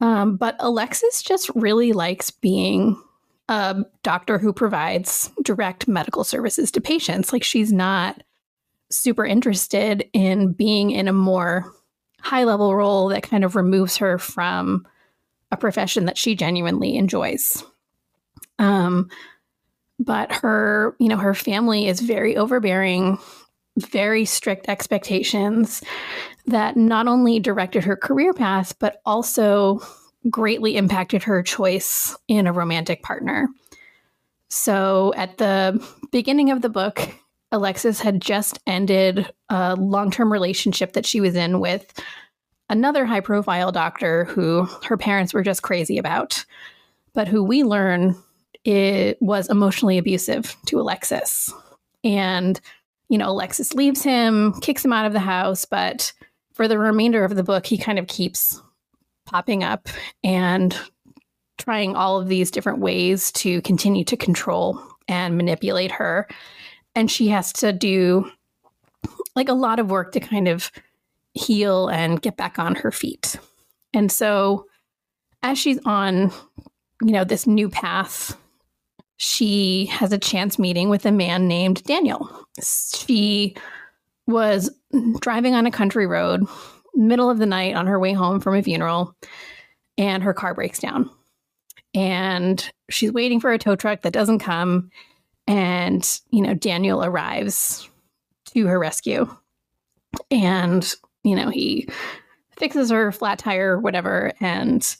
Um, 0.00 0.36
but 0.36 0.56
Alexis 0.58 1.22
just 1.22 1.48
really 1.54 1.92
likes 1.92 2.32
being 2.32 3.00
a 3.48 3.84
doctor 4.02 4.38
who 4.38 4.52
provides 4.52 5.30
direct 5.44 5.86
medical 5.86 6.24
services 6.24 6.72
to 6.72 6.80
patients. 6.80 7.32
Like 7.32 7.44
she's 7.44 7.72
not 7.72 8.24
super 8.90 9.24
interested 9.24 10.08
in 10.12 10.52
being 10.52 10.90
in 10.90 11.06
a 11.06 11.12
more 11.12 11.72
high 12.26 12.42
level 12.42 12.74
role 12.74 13.08
that 13.08 13.22
kind 13.22 13.44
of 13.44 13.54
removes 13.54 13.96
her 13.98 14.18
from 14.18 14.84
a 15.52 15.56
profession 15.56 16.06
that 16.06 16.18
she 16.18 16.34
genuinely 16.34 16.96
enjoys. 16.96 17.62
Um, 18.58 19.08
but 20.00 20.32
her, 20.32 20.96
you 20.98 21.08
know, 21.08 21.18
her 21.18 21.34
family 21.34 21.86
is 21.86 22.00
very 22.00 22.36
overbearing, 22.36 23.18
very 23.78 24.24
strict 24.24 24.68
expectations 24.68 25.84
that 26.46 26.76
not 26.76 27.06
only 27.06 27.38
directed 27.38 27.84
her 27.84 27.96
career 27.96 28.34
path, 28.34 28.76
but 28.80 29.00
also 29.06 29.80
greatly 30.28 30.76
impacted 30.76 31.22
her 31.22 31.44
choice 31.44 32.16
in 32.26 32.48
a 32.48 32.52
romantic 32.52 33.04
partner. 33.04 33.48
So 34.48 35.14
at 35.16 35.38
the 35.38 35.80
beginning 36.10 36.50
of 36.50 36.60
the 36.60 36.68
book, 36.68 37.08
Alexis 37.52 38.00
had 38.00 38.20
just 38.20 38.58
ended 38.66 39.30
a 39.48 39.76
long 39.76 40.10
term 40.10 40.32
relationship 40.32 40.92
that 40.94 41.06
she 41.06 41.20
was 41.20 41.34
in 41.34 41.60
with 41.60 42.00
another 42.68 43.04
high 43.04 43.20
profile 43.20 43.70
doctor 43.70 44.24
who 44.24 44.64
her 44.84 44.96
parents 44.96 45.32
were 45.32 45.42
just 45.42 45.62
crazy 45.62 45.98
about, 45.98 46.44
but 47.14 47.28
who 47.28 47.42
we 47.42 47.62
learn 47.62 48.16
it 48.64 49.16
was 49.22 49.48
emotionally 49.48 49.96
abusive 49.96 50.56
to 50.66 50.80
Alexis. 50.80 51.52
And, 52.02 52.60
you 53.08 53.16
know, 53.16 53.30
Alexis 53.30 53.74
leaves 53.74 54.02
him, 54.02 54.52
kicks 54.60 54.84
him 54.84 54.92
out 54.92 55.06
of 55.06 55.12
the 55.12 55.20
house, 55.20 55.64
but 55.64 56.12
for 56.52 56.66
the 56.66 56.78
remainder 56.78 57.24
of 57.24 57.36
the 57.36 57.44
book, 57.44 57.64
he 57.64 57.78
kind 57.78 57.98
of 57.98 58.08
keeps 58.08 58.60
popping 59.24 59.62
up 59.62 59.88
and 60.24 60.76
trying 61.58 61.94
all 61.94 62.20
of 62.20 62.28
these 62.28 62.50
different 62.50 62.80
ways 62.80 63.30
to 63.32 63.62
continue 63.62 64.04
to 64.04 64.16
control 64.16 64.82
and 65.08 65.36
manipulate 65.36 65.92
her. 65.92 66.26
And 66.96 67.08
she 67.10 67.28
has 67.28 67.52
to 67.54 67.72
do 67.72 68.28
like 69.36 69.48
a 69.48 69.54
lot 69.54 69.78
of 69.78 69.90
work 69.90 70.12
to 70.12 70.20
kind 70.20 70.48
of 70.48 70.72
heal 71.34 71.88
and 71.88 72.20
get 72.20 72.36
back 72.36 72.58
on 72.58 72.74
her 72.74 72.90
feet. 72.90 73.36
And 73.94 74.10
so 74.10 74.66
as 75.42 75.58
she's 75.58 75.78
on, 75.84 76.32
you 77.02 77.12
know, 77.12 77.22
this 77.22 77.46
new 77.46 77.68
path 77.68 78.36
she 79.16 79.86
has 79.86 80.12
a 80.12 80.18
chance 80.18 80.58
meeting 80.58 80.88
with 80.88 81.06
a 81.06 81.12
man 81.12 81.48
named 81.48 81.82
Daniel. 81.84 82.28
She 82.62 83.56
was 84.26 84.70
driving 85.20 85.54
on 85.54 85.66
a 85.66 85.70
country 85.70 86.06
road, 86.06 86.44
middle 86.94 87.30
of 87.30 87.38
the 87.38 87.46
night 87.46 87.74
on 87.74 87.86
her 87.86 87.98
way 87.98 88.12
home 88.12 88.40
from 88.40 88.54
a 88.54 88.62
funeral, 88.62 89.14
and 89.96 90.22
her 90.22 90.34
car 90.34 90.54
breaks 90.54 90.78
down. 90.78 91.08
And 91.94 92.70
she's 92.90 93.12
waiting 93.12 93.40
for 93.40 93.52
a 93.52 93.58
tow 93.58 93.76
truck 93.76 94.02
that 94.02 94.12
doesn't 94.12 94.40
come. 94.40 94.90
And, 95.46 96.20
you 96.30 96.42
know, 96.42 96.54
Daniel 96.54 97.04
arrives 97.04 97.88
to 98.46 98.66
her 98.66 98.78
rescue. 98.78 99.34
And, 100.30 100.94
you 101.24 101.36
know, 101.36 101.50
he 101.50 101.88
fixes 102.56 102.90
her 102.90 103.12
flat 103.12 103.38
tire, 103.38 103.78
whatever. 103.78 104.32
And 104.40 104.96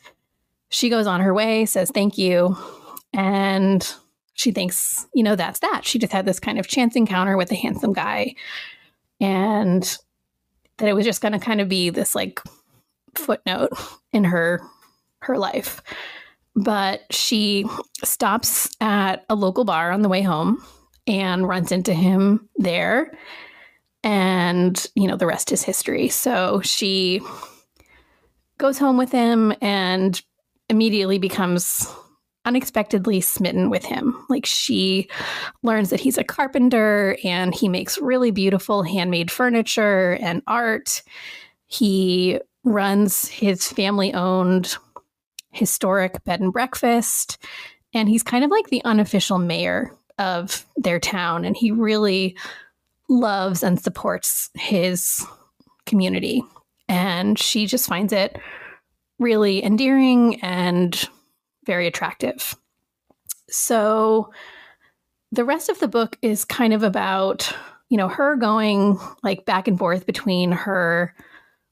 she 0.68 0.88
goes 0.88 1.06
on 1.06 1.20
her 1.20 1.34
way, 1.34 1.66
says 1.66 1.90
thank 1.90 2.18
you. 2.18 2.56
And 3.12 3.92
she 4.34 4.52
thinks, 4.52 5.06
you 5.14 5.22
know, 5.22 5.36
that's 5.36 5.60
that. 5.60 5.84
She 5.84 5.98
just 5.98 6.12
had 6.12 6.26
this 6.26 6.38
kind 6.38 6.58
of 6.58 6.66
chance 6.66 6.94
encounter 6.94 7.36
with 7.36 7.50
a 7.50 7.56
handsome 7.56 7.92
guy 7.92 8.34
and 9.20 9.96
that 10.76 10.88
it 10.88 10.94
was 10.94 11.06
just 11.06 11.22
going 11.22 11.32
to 11.32 11.38
kind 11.38 11.60
of 11.60 11.68
be 11.68 11.88
this 11.88 12.14
like 12.14 12.40
footnote 13.14 13.70
in 14.12 14.24
her 14.24 14.60
her 15.20 15.38
life. 15.38 15.82
But 16.56 17.02
she 17.10 17.66
stops 18.02 18.68
at 18.80 19.24
a 19.28 19.34
local 19.34 19.64
bar 19.64 19.92
on 19.92 20.02
the 20.02 20.08
way 20.08 20.22
home 20.22 20.64
and 21.06 21.46
runs 21.46 21.70
into 21.70 21.92
him 21.92 22.48
there. 22.56 23.12
And, 24.02 24.84
you 24.94 25.06
know, 25.06 25.16
the 25.16 25.26
rest 25.26 25.52
is 25.52 25.62
history. 25.62 26.08
So 26.08 26.60
she 26.62 27.20
goes 28.58 28.78
home 28.78 28.96
with 28.96 29.12
him 29.12 29.52
and 29.60 30.20
immediately 30.68 31.18
becomes 31.18 31.92
unexpectedly 32.46 33.20
smitten 33.20 33.68
with 33.70 33.84
him. 33.84 34.24
Like 34.28 34.46
she 34.46 35.08
learns 35.62 35.90
that 35.90 36.00
he's 36.00 36.16
a 36.16 36.24
carpenter 36.24 37.18
and 37.24 37.54
he 37.54 37.68
makes 37.68 37.98
really 37.98 38.30
beautiful 38.30 38.82
handmade 38.84 39.30
furniture 39.30 40.16
and 40.22 40.42
art. 40.46 41.02
He 41.66 42.40
runs 42.64 43.28
his 43.28 43.70
family 43.72 44.14
owned 44.14 44.76
historic 45.56 46.22
bed 46.24 46.40
and 46.40 46.52
breakfast. 46.52 47.38
And 47.94 48.08
he's 48.08 48.22
kind 48.22 48.44
of 48.44 48.50
like 48.50 48.68
the 48.68 48.84
unofficial 48.84 49.38
mayor 49.38 49.90
of 50.18 50.66
their 50.76 51.00
town. 51.00 51.44
And 51.44 51.56
he 51.56 51.70
really 51.70 52.36
loves 53.08 53.62
and 53.62 53.80
supports 53.80 54.50
his 54.54 55.24
community. 55.86 56.42
And 56.88 57.38
she 57.38 57.66
just 57.66 57.88
finds 57.88 58.12
it 58.12 58.38
really 59.18 59.64
endearing 59.64 60.40
and 60.42 61.08
very 61.64 61.86
attractive. 61.86 62.54
So 63.48 64.30
the 65.32 65.44
rest 65.44 65.68
of 65.68 65.78
the 65.78 65.88
book 65.88 66.18
is 66.22 66.44
kind 66.44 66.72
of 66.72 66.82
about, 66.82 67.52
you 67.88 67.96
know, 67.96 68.08
her 68.08 68.36
going 68.36 68.98
like 69.22 69.44
back 69.46 69.68
and 69.68 69.78
forth 69.78 70.06
between 70.06 70.52
her 70.52 71.14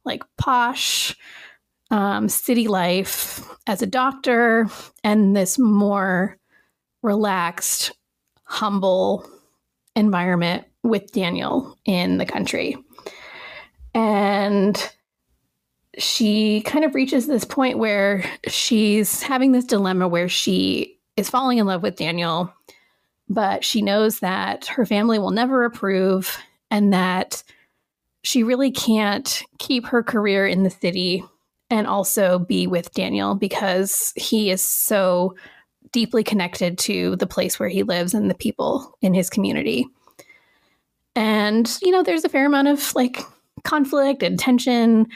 like 0.05 0.23
posh 0.37 1.17
um, 1.95 2.29
city 2.29 2.67
life 2.67 3.49
as 3.69 3.81
a 3.81 3.87
doctor 3.87 4.69
and 5.05 5.37
this 5.37 5.61
more 5.61 6.37
relaxed, 7.03 7.93
humble 8.43 9.25
environment 9.95 10.65
with 10.83 11.13
Daniel 11.13 11.79
in 11.85 12.19
the 12.19 12.27
country. 12.27 12.77
And 13.95 14.77
she 15.97 16.63
kind 16.63 16.85
of 16.85 16.97
reaches 16.97 17.29
this 17.29 17.45
point 17.45 17.79
where 17.79 18.25
she's 18.49 19.23
having 19.23 19.53
this 19.53 19.65
dilemma 19.65 20.09
where 20.09 20.29
she 20.29 20.99
is 21.17 21.31
falling 21.31 21.59
in 21.59 21.67
love 21.67 21.85
with 21.85 21.95
Daniel, 21.95 22.53
but 23.29 23.65
she 23.65 23.83
knows 23.83 24.19
that 24.19 24.67
her 24.67 24.85
family 24.85 25.21
will 25.21 25.31
never 25.31 25.65
approve 25.65 26.39
and 26.73 26.93
that 26.93 27.45
she 28.25 28.43
really 28.43 28.73
can't 28.73 29.45
keep 29.61 29.87
her 29.87 30.03
career 30.03 30.45
in 30.45 30.65
the 30.65 30.71
city 30.71 31.23
and 31.71 31.87
also 31.87 32.39
be 32.39 32.67
with 32.67 32.93
Daniel 32.93 33.35
because 33.35 34.13
he 34.17 34.51
is 34.51 34.63
so 34.63 35.35
deeply 35.93 36.25
connected 36.25 36.79
to 36.79 37.17
the 37.17 37.27
place 37.27 37.59
where 37.59 37.69
he 37.69 37.83
lives 37.83 38.15
and 38.15 38.31
the 38.31 38.35
people 38.35 38.97
in 39.01 39.15
his 39.15 39.31
community. 39.31 39.87
And, 41.17 41.71
you 41.83 41.91
know, 41.93 42.03
there's 42.03 42.25
a 42.25 42.29
fair 42.29 42.47
amount 42.47 42.69
of 42.69 42.95
like 42.95 43.21
conflict 43.65 44.23
and 44.23 44.39
tension 44.39 45.07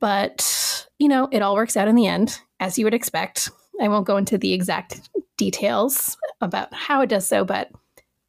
but, 0.00 0.86
you 0.98 1.08
know, 1.08 1.28
it 1.32 1.42
all 1.42 1.54
works 1.54 1.76
out 1.76 1.88
in 1.88 1.94
the 1.94 2.06
end, 2.06 2.40
as 2.60 2.78
you 2.78 2.84
would 2.84 2.94
expect. 2.94 3.50
I 3.80 3.88
won't 3.88 4.06
go 4.06 4.16
into 4.16 4.38
the 4.38 4.52
exact 4.52 5.08
details 5.36 6.16
about 6.40 6.72
how 6.72 7.00
it 7.02 7.08
does 7.08 7.26
so, 7.26 7.44
but 7.44 7.70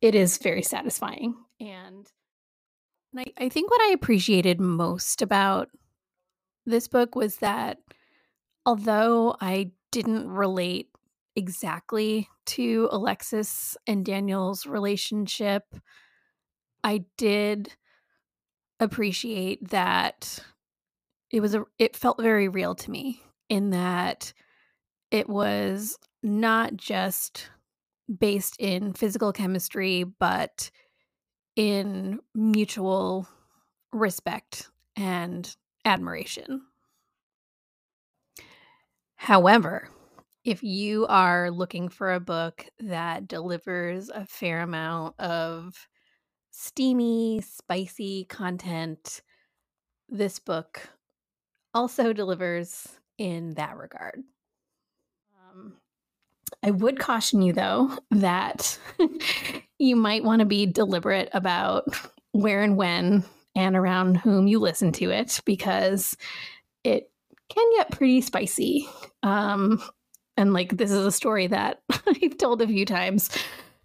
it 0.01 0.15
is 0.15 0.37
very 0.37 0.61
satisfying. 0.61 1.35
And 1.59 2.09
I, 3.15 3.25
I 3.37 3.49
think 3.49 3.69
what 3.69 3.81
I 3.81 3.91
appreciated 3.91 4.59
most 4.59 5.21
about 5.21 5.69
this 6.67 6.87
book 6.87 7.15
was 7.15 7.37
that 7.37 7.79
although 8.65 9.35
I 9.39 9.71
didn't 9.91 10.29
relate 10.29 10.89
exactly 11.35 12.27
to 12.45 12.89
Alexis 12.91 13.77
and 13.87 14.05
Daniel's 14.05 14.65
relationship, 14.65 15.63
I 16.83 17.05
did 17.17 17.73
appreciate 18.79 19.69
that 19.69 20.39
it 21.31 21.39
was 21.39 21.55
a 21.55 21.65
it 21.79 21.95
felt 21.95 22.21
very 22.21 22.47
real 22.47 22.75
to 22.75 22.91
me 22.91 23.21
in 23.49 23.71
that 23.71 24.33
it 25.09 25.27
was 25.27 25.97
not 26.21 26.77
just 26.77 27.49
based 28.19 28.55
in 28.59 28.93
physical 28.93 29.33
chemistry 29.33 30.03
but 30.03 30.69
in 31.55 32.19
mutual 32.35 33.27
respect 33.91 34.69
and 34.95 35.55
admiration. 35.87 36.61
However, 39.15 39.89
if 40.43 40.63
you 40.63 41.07
are 41.07 41.49
looking 41.49 41.89
for 41.89 42.13
a 42.13 42.19
book 42.19 42.65
that 42.79 43.27
delivers 43.27 44.09
a 44.09 44.25
fair 44.25 44.61
amount 44.61 45.19
of 45.19 45.87
steamy, 46.51 47.41
spicy 47.41 48.25
content, 48.25 49.21
this 50.09 50.39
book 50.39 50.89
also 51.73 52.13
delivers 52.13 52.87
in 53.17 53.55
that 53.55 53.77
regard. 53.77 54.23
Um, 55.51 55.73
I 56.63 56.71
would 56.71 56.99
caution 56.99 57.41
you, 57.41 57.53
though, 57.53 57.97
that 58.11 58.79
you 59.79 59.95
might 59.95 60.23
want 60.23 60.39
to 60.39 60.45
be 60.45 60.65
deliberate 60.65 61.29
about 61.33 61.85
where 62.31 62.63
and 62.63 62.77
when 62.77 63.23
and 63.57 63.75
around 63.75 64.17
whom 64.17 64.45
you 64.45 64.59
listen 64.59 64.91
to 64.91 65.09
it 65.09 65.41
because 65.43 66.15
it 66.83 67.09
can 67.49 67.65
get 67.75 67.89
pretty 67.89 68.21
spicy. 68.21 68.87
Um, 69.23 69.81
and 70.37 70.53
like, 70.53 70.77
this 70.77 70.91
is 70.91 71.03
a 71.03 71.11
story 71.11 71.47
that 71.47 71.81
I've 71.89 72.37
told 72.37 72.61
a 72.61 72.67
few 72.67 72.85
times 72.85 73.31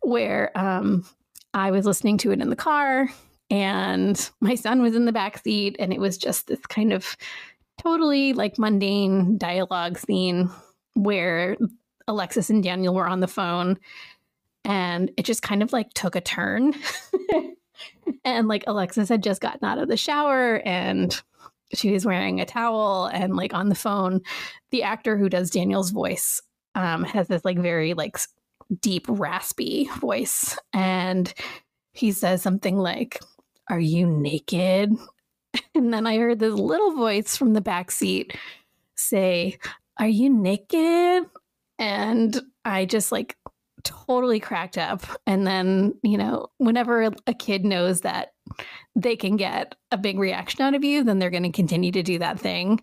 where 0.02 0.57
um, 0.57 1.07
I 1.55 1.71
was 1.71 1.87
listening 1.87 2.19
to 2.19 2.33
it 2.33 2.41
in 2.43 2.50
the 2.50 2.55
car 2.55 3.09
and 3.49 4.31
my 4.41 4.57
son 4.57 4.83
was 4.83 4.95
in 4.95 5.07
the 5.07 5.12
back 5.12 5.38
seat 5.38 5.76
and 5.79 5.91
it 5.91 6.00
was 6.00 6.19
just 6.19 6.49
this 6.49 6.61
kind 6.67 6.93
of 6.93 7.17
totally 7.83 8.35
like 8.35 8.59
mundane 8.59 9.38
dialogue 9.38 9.99
scene 9.99 10.50
where 10.93 11.57
Alexis 12.07 12.50
and 12.50 12.62
Daniel 12.62 12.95
were 12.95 13.09
on 13.09 13.21
the 13.21 13.26
phone 13.26 13.79
and 14.67 15.11
it 15.17 15.25
just 15.25 15.41
kind 15.41 15.62
of 15.62 15.73
like 15.73 15.95
took 15.95 16.14
a 16.14 16.21
turn. 16.21 16.75
and 18.25 18.49
like 18.49 18.65
Alexis 18.67 19.09
had 19.09 19.23
just 19.23 19.41
gotten 19.41 19.65
out 19.65 19.79
of 19.79 19.89
the 19.89 19.97
shower 19.97 20.57
and 20.65 21.23
she 21.75 21.93
was 21.93 22.05
wearing 22.05 22.41
a 22.41 22.47
towel. 22.47 23.07
And 23.07 23.37
like 23.37 23.55
on 23.55 23.69
the 23.69 23.75
phone 23.75 24.21
the 24.71 24.83
actor 24.83 25.17
who 25.17 25.29
does 25.29 25.51
Daniel's 25.51 25.91
voice 25.91 26.41
um 26.75 27.05
has 27.05 27.29
this 27.29 27.45
like 27.45 27.59
very 27.59 27.95
like 27.95 28.19
deep 28.81 29.07
raspy 29.09 29.89
voice. 29.99 30.59
And 30.73 31.33
he 31.93 32.12
says 32.12 32.43
something 32.43 32.79
like 32.79 33.21
are 33.69 33.81
you 33.81 34.07
naked? 34.07 34.93
And 35.75 35.93
then 35.93 36.07
I 36.07 36.17
heard 36.17 36.39
this 36.39 36.55
little 36.55 36.93
voice 36.93 37.37
from 37.37 37.53
the 37.53 37.61
back 37.61 37.91
seat 37.91 38.35
say, 38.95 39.59
Are 39.99 40.09
you 40.09 40.31
naked? 40.31 41.25
And 41.79 42.41
I 42.65 42.87
just 42.87 43.12
like 43.12 43.37
totally 43.85 44.41
cracked 44.41 44.79
up. 44.79 45.03
And 45.27 45.47
then, 45.47 45.95
you 46.03 46.19
know, 46.19 46.49
whenever 46.59 47.12
a 47.27 47.35
kid 47.35 47.65
knows 47.65 48.03
that 48.03 48.33
they 48.95 49.17
can 49.17 49.37
get 49.37 49.75
a 49.91 49.97
big 49.97 50.19
reaction 50.19 50.62
out 50.62 50.75
of 50.75 50.85
you, 50.85 51.05
then 51.05 51.19
they're 51.19 51.31
going 51.31 51.43
to 51.45 51.51
continue 51.51 51.93
to 51.93 52.03
do 52.03 52.19
that 52.19 52.39
thing 52.39 52.81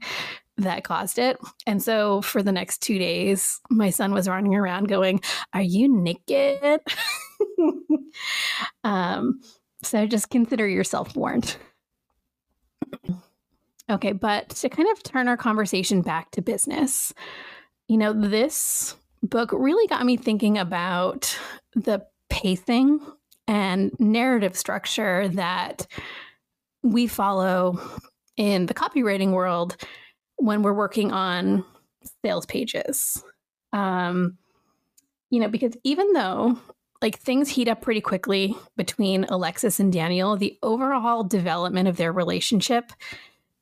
that 0.58 0.84
caused 0.84 1.20
it. 1.20 1.38
And 1.66 1.82
so 1.82 2.22
for 2.22 2.44
the 2.44 2.52
next 2.52 2.80
two 2.80 3.00
days, 3.00 3.60
my 3.70 3.90
son 3.90 4.14
was 4.14 4.28
running 4.28 4.56
around 4.56 4.88
going, 4.88 5.22
Are 5.54 5.62
you 5.62 5.88
naked? 5.88 6.82
um, 8.84 9.42
so 9.84 10.06
just 10.06 10.30
consider 10.30 10.68
yourself 10.68 11.16
warned. 11.16 11.56
Okay, 13.90 14.12
but 14.12 14.50
to 14.50 14.70
kind 14.70 14.88
of 14.92 15.02
turn 15.02 15.28
our 15.28 15.38
conversation 15.38 16.02
back 16.02 16.30
to 16.32 16.42
business, 16.42 17.14
you 17.88 17.98
know, 17.98 18.14
this 18.14 18.96
book 19.24 19.52
really 19.52 19.88
got 19.88 20.06
me 20.06 20.18
thinking 20.18 20.58
about 20.58 21.38
the 21.76 22.06
pacing 22.30 23.00
and 23.48 23.92
narrative 24.00 24.56
structure 24.56 25.28
that 25.30 25.88
we 26.84 27.08
follow 27.08 27.80
in 28.38 28.66
the 28.68 28.74
copywriting 28.74 29.32
world 29.32 29.76
when 30.38 30.62
we're 30.62 30.74
working 30.74 31.12
on 31.12 31.66
sales 32.24 32.46
pages. 32.46 33.24
Um, 33.74 34.38
you 35.30 35.40
know, 35.40 35.50
because 35.50 35.74
even 35.84 36.14
though 36.14 36.58
like 37.02 37.18
things 37.20 37.50
heat 37.50 37.68
up 37.68 37.82
pretty 37.82 38.02
quickly 38.02 38.56
between 38.76 39.24
Alexis 39.26 39.80
and 39.80 39.92
Daniel. 39.92 40.36
The 40.36 40.58
overall 40.62 41.24
development 41.24 41.88
of 41.88 41.98
their 41.98 42.12
relationship 42.12 42.92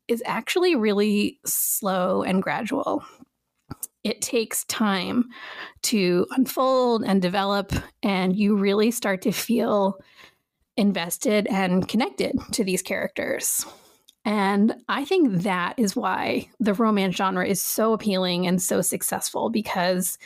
is 0.08 0.24
actually 0.26 0.76
really 0.76 1.40
slow 1.46 2.24
and 2.24 2.42
gradual. 2.42 3.04
It 4.08 4.22
takes 4.22 4.64
time 4.66 5.26
to 5.84 6.26
unfold 6.32 7.04
and 7.06 7.22
develop, 7.22 7.74
and 8.02 8.36
you 8.36 8.56
really 8.56 8.92
start 8.92 9.22
to 9.24 9.32
feel 9.32 10.00
invested 10.78 11.48
and 11.48 11.88
connected 11.88 12.36
to 12.54 12.64
these 12.64 12.82
characters. 12.82 13.66
And 14.24 14.76
I 14.88 15.06
think 15.06 15.44
that 15.44 15.78
is 15.78 15.96
why 15.96 16.50
the 16.60 16.74
romance 16.74 17.16
genre 17.16 17.46
is 17.46 17.62
so 17.62 17.94
appealing 17.94 18.48
and 18.48 18.62
so 18.62 18.82
successful 18.82 19.50
because 19.50 20.18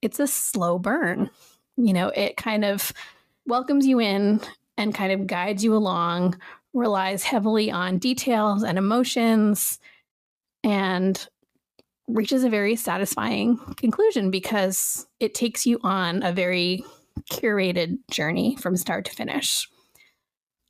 it's 0.00 0.20
a 0.20 0.26
slow 0.26 0.78
burn 0.78 1.30
you 1.76 1.92
know, 1.92 2.08
it 2.08 2.36
kind 2.36 2.64
of 2.64 2.92
welcomes 3.46 3.86
you 3.86 4.00
in 4.00 4.40
and 4.76 4.94
kind 4.94 5.12
of 5.12 5.26
guides 5.26 5.64
you 5.64 5.74
along, 5.74 6.38
relies 6.72 7.22
heavily 7.22 7.70
on 7.70 7.98
details 7.98 8.62
and 8.62 8.78
emotions, 8.78 9.78
and 10.64 11.28
reaches 12.08 12.44
a 12.44 12.50
very 12.50 12.76
satisfying 12.76 13.58
conclusion 13.76 14.30
because 14.30 15.06
it 15.20 15.34
takes 15.34 15.66
you 15.66 15.78
on 15.82 16.22
a 16.22 16.32
very 16.32 16.84
curated 17.30 17.98
journey 18.10 18.56
from 18.56 18.76
start 18.76 19.04
to 19.04 19.12
finish. 19.12 19.68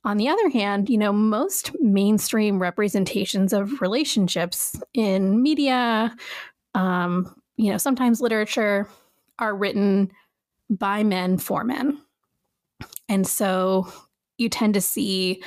On 0.05 0.17
the 0.17 0.27
other 0.27 0.49
hand, 0.49 0.89
you 0.89 0.97
know, 0.97 1.13
most 1.13 1.71
mainstream 1.79 2.61
representations 2.61 3.53
of 3.53 3.81
relationships 3.81 4.75
in 4.93 5.41
media, 5.41 6.13
um, 6.75 7.33
you 7.55 7.71
know, 7.71 7.77
sometimes 7.77 8.19
literature, 8.19 8.89
are 9.39 9.55
written 9.55 10.11
by 10.69 11.03
men 11.03 11.37
for 11.37 11.63
men. 11.63 11.97
And 13.07 13.25
so 13.25 13.91
you 14.37 14.49
tend 14.49 14.73
to 14.73 14.81
see, 14.81 15.41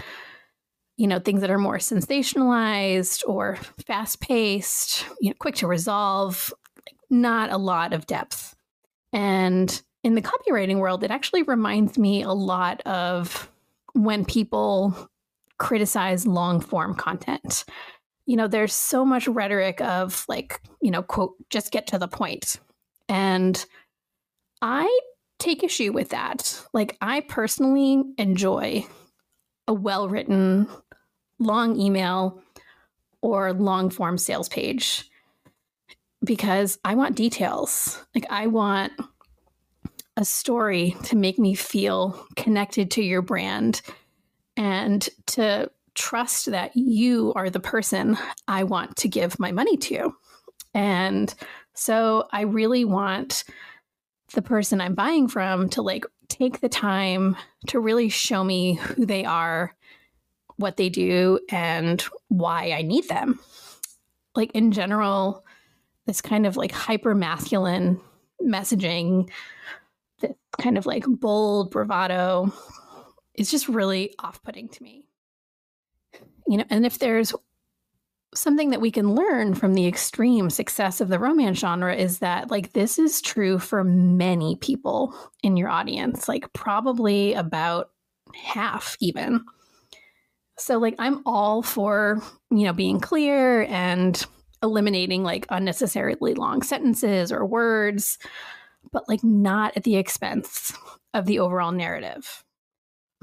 you 0.97 1.07
know, 1.07 1.19
things 1.19 1.41
that 1.43 1.51
are 1.51 1.59
more 1.59 1.79
sensationalized 1.79 3.23
or 3.27 3.57
fast 3.87 4.21
paced, 4.21 5.05
you 5.21 5.31
know, 5.31 5.37
quick 5.39 5.57
to 5.57 5.67
resolve, 5.67 6.53
not 7.11 7.51
a 7.51 7.59
lot 7.59 7.93
of 7.93 8.07
depth. 8.07 8.57
And 9.13 9.83
in 10.03 10.15
the 10.15 10.23
copywriting 10.23 10.79
world, 10.79 11.05
it 11.05 11.11
actually 11.11 11.43
reminds 11.43 11.99
me 11.99 12.23
a 12.23 12.33
lot 12.33 12.81
of 12.83 13.51
when 13.93 14.25
people 14.25 15.11
criticize 15.59 16.27
long 16.27 16.61
form 16.61 16.95
content. 16.95 17.65
You 18.27 18.37
know, 18.37 18.49
there's 18.49 18.75
so 18.75 19.05
much 19.05 19.29
rhetoric 19.29 19.81
of 19.81 20.25
like, 20.29 20.61
you 20.81 20.91
know, 20.91 21.03
quote, 21.03 21.35
just 21.51 21.73
get 21.73 21.87
to 21.89 21.99
the 21.99 22.09
point. 22.09 22.59
And 23.09 23.65
I 24.63 25.01
take 25.39 25.63
issue 25.63 25.93
with 25.93 26.11
that. 26.11 26.61
Like, 26.73 26.97
I 27.01 27.21
personally 27.21 28.03
enjoy 28.19 28.85
a 29.69 29.75
well 29.75 30.09
written, 30.09 30.69
long 31.39 31.79
email 31.79 32.43
or 33.21 33.53
long 33.53 33.91
form 33.91 34.19
sales 34.19 34.49
page 34.49 35.11
because 36.25 36.79
I 36.85 36.95
want 36.95 37.17
details. 37.17 38.03
Like, 38.15 38.27
I 38.31 38.47
want 38.47 38.93
a 40.17 40.25
story 40.25 40.97
to 41.05 41.17
make 41.17 41.39
me 41.39 41.55
feel 41.55 42.27
connected 42.37 42.91
to 42.93 43.03
your 43.03 43.23
brand 43.23 43.83
and 44.57 45.07
to 45.27 45.71
trust 45.95 46.47
that 46.47 46.75
you 46.75 47.33
are 47.37 47.51
the 47.51 47.61
person 47.61 48.17
I 48.49 48.65
want 48.65 48.97
to 48.97 49.09
give 49.09 49.39
my 49.39 49.53
money 49.53 49.77
to. 49.79 50.15
And 50.75 51.35
so 51.75 52.27
I 52.33 52.43
really 52.43 52.85
want 52.85 53.45
the 54.33 54.43
person 54.43 54.81
I'm 54.81 54.95
buying 54.95 55.29
from 55.29 55.69
to 55.71 55.83
like 55.83 56.05
take 56.29 56.61
the 56.61 56.69
time 56.69 57.37
to 57.69 57.81
really 57.81 58.09
show 58.09 58.43
me 58.43 58.75
who 58.75 59.07
they 59.07 59.25
are, 59.25 59.75
what 60.57 60.77
they 60.77 60.89
do, 60.89 61.39
and 61.51 62.03
why 62.29 62.73
I 62.73 62.83
need 62.83 63.09
them. 63.09 63.39
Like 64.35 64.53
in 64.53 64.73
general, 64.73 65.45
this 66.07 66.21
kind 66.21 66.47
of 66.47 66.57
like 66.57 66.73
hyper 66.73 67.15
masculine 67.15 68.01
messaging, 68.43 69.31
this 70.21 70.33
kind 70.61 70.79
of 70.79 70.87
like 70.87 71.05
bold 71.07 71.71
bravado 71.71 72.53
is 73.35 73.51
just 73.51 73.69
really 73.69 74.15
off 74.19 74.43
putting 74.43 74.69
to 74.69 74.83
me. 74.83 75.05
You 76.47 76.59
know, 76.59 76.65
and 76.71 76.87
if 76.87 76.99
there's 76.99 77.35
something 78.35 78.71
that 78.71 78.81
we 78.81 78.91
can 78.91 79.15
learn 79.15 79.55
from 79.55 79.75
the 79.75 79.87
extreme 79.87 80.51
success 80.51 81.01
of 81.01 81.09
the 81.09 81.19
romance 81.19 81.59
genre 81.59 81.95
is 81.95 82.19
that 82.19 82.51
like 82.51 82.73
this 82.73 82.99
is 82.99 83.21
true 83.21 83.59
for 83.59 83.83
many 83.83 84.57
people 84.57 85.15
in 85.43 85.57
your 85.57 85.69
audience 85.69 86.29
like 86.29 86.53
probably 86.53 87.33
about 87.35 87.91
half 88.35 88.97
even 89.01 89.43
so 90.59 90.79
like 90.79 90.95
i'm 90.99 91.23
all 91.27 91.63
for 91.63 92.21
you 92.51 92.65
know 92.65 92.73
being 92.73 93.01
clear 93.01 93.63
and 93.65 94.27
eliminating 94.63 95.23
like 95.23 95.47
unnecessarily 95.51 96.35
long 96.35 96.63
sentences 96.63 97.31
or 97.31 97.45
words 97.45 98.19
but 98.93 99.09
like 99.09 99.23
not 99.23 99.77
at 99.77 99.85
the 99.85 99.97
expense 99.97 100.73
of 101.15 101.27
the 101.27 101.39
overall 101.39 101.73
narrative 101.73 102.45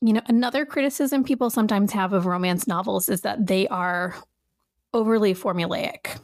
you 0.00 0.12
know, 0.12 0.20
another 0.26 0.66
criticism 0.66 1.24
people 1.24 1.50
sometimes 1.50 1.92
have 1.92 2.12
of 2.12 2.26
romance 2.26 2.66
novels 2.66 3.08
is 3.08 3.22
that 3.22 3.46
they 3.46 3.66
are 3.68 4.14
overly 4.92 5.34
formulaic. 5.34 6.18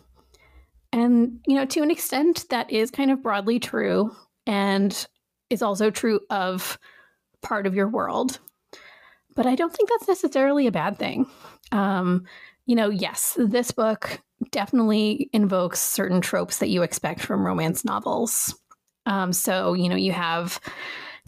And, 0.93 1.41
you 1.47 1.57
know, 1.57 1.65
to 1.67 1.83
an 1.83 1.91
extent, 1.91 2.45
that 2.51 2.71
is 2.71 2.91
kind 2.91 3.11
of 3.11 3.23
broadly 3.23 3.59
true 3.59 4.15
and 4.47 5.07
is 5.49 5.63
also 5.63 5.91
true 5.91 6.21
of 6.29 6.79
part 7.41 7.67
of 7.67 7.75
your 7.75 7.89
world. 7.89 8.41
But 9.35 9.47
I 9.47 9.55
don't 9.55 9.73
think 9.73 9.89
that's 9.89 10.09
necessarily 10.09 10.67
a 10.67 10.73
bad 10.73 10.99
thing. 10.99 11.27
Um, 11.71 12.25
you 12.67 12.77
know, 12.77 12.91
yes, 12.91 13.37
this 13.39 13.71
book 13.71 14.21
definitely 14.51 15.31
invokes 15.33 15.81
certain 15.81 16.21
tropes 16.21 16.59
that 16.59 16.69
you 16.69 16.83
expect 16.83 17.21
from 17.21 17.47
romance 17.47 17.85
novels. 17.85 18.55
Um, 19.07 19.33
so, 19.33 19.75
you 19.75 19.89
know, 19.89 19.97
you 19.97 20.13
have 20.13 20.61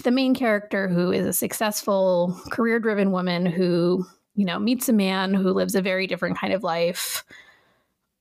the 0.03 0.11
main 0.11 0.35
character 0.35 0.88
who 0.88 1.12
is 1.12 1.27
a 1.27 1.33
successful, 1.33 2.38
career 2.51 2.79
driven 2.79 3.11
woman 3.12 3.47
who, 3.47 4.05
you 4.35 4.45
know, 4.45 4.59
meets 4.59 4.88
a 4.88 4.93
man 4.93 5.35
who 5.35 5.51
lives 5.51 5.75
a 5.75 5.83
very 5.83 6.07
different 6.07 6.38
kind 6.38 6.53
of 6.53 6.62
life 6.62 7.25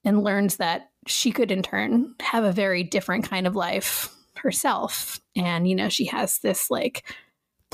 and 0.04 0.24
learns 0.24 0.58
that 0.58 0.90
she 1.08 1.32
could, 1.32 1.52
in 1.52 1.64
turn, 1.64 2.14
have 2.22 2.44
a 2.44 2.52
very 2.52 2.84
different 2.84 3.28
kind 3.28 3.48
of 3.48 3.56
life 3.56 4.14
herself. 4.36 5.20
And, 5.36 5.68
you 5.68 5.76
know, 5.76 5.90
she 5.90 6.06
has 6.06 6.40
this 6.40 6.70
like 6.70 7.16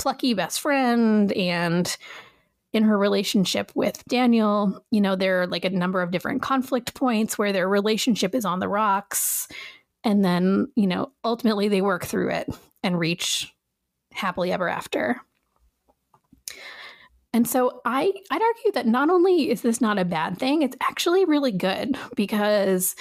plucky 0.00 0.32
best 0.32 0.60
friend 0.60 1.30
and 1.32 1.96
in 2.72 2.84
her 2.84 2.96
relationship 2.96 3.70
with 3.74 4.02
Daniel, 4.08 4.82
you 4.90 5.00
know, 5.00 5.14
there 5.14 5.42
are 5.42 5.46
like 5.46 5.64
a 5.64 5.70
number 5.70 6.00
of 6.00 6.10
different 6.10 6.40
conflict 6.40 6.94
points 6.94 7.36
where 7.36 7.52
their 7.52 7.68
relationship 7.68 8.34
is 8.34 8.46
on 8.46 8.60
the 8.60 8.68
rocks. 8.68 9.46
And 10.02 10.24
then, 10.24 10.68
you 10.74 10.86
know, 10.86 11.12
ultimately 11.22 11.68
they 11.68 11.82
work 11.82 12.06
through 12.06 12.30
it 12.30 12.48
and 12.82 12.98
reach 12.98 13.52
happily 14.12 14.52
ever 14.52 14.68
after. 14.68 15.20
And 17.32 17.46
so 17.46 17.82
I 17.84 18.12
I'd 18.30 18.42
argue 18.42 18.72
that 18.72 18.86
not 18.86 19.10
only 19.10 19.50
is 19.50 19.60
this 19.60 19.80
not 19.80 19.98
a 19.98 20.04
bad 20.04 20.38
thing, 20.38 20.62
it's 20.62 20.76
actually 20.80 21.26
really 21.26 21.52
good 21.52 21.96
because 22.16 22.96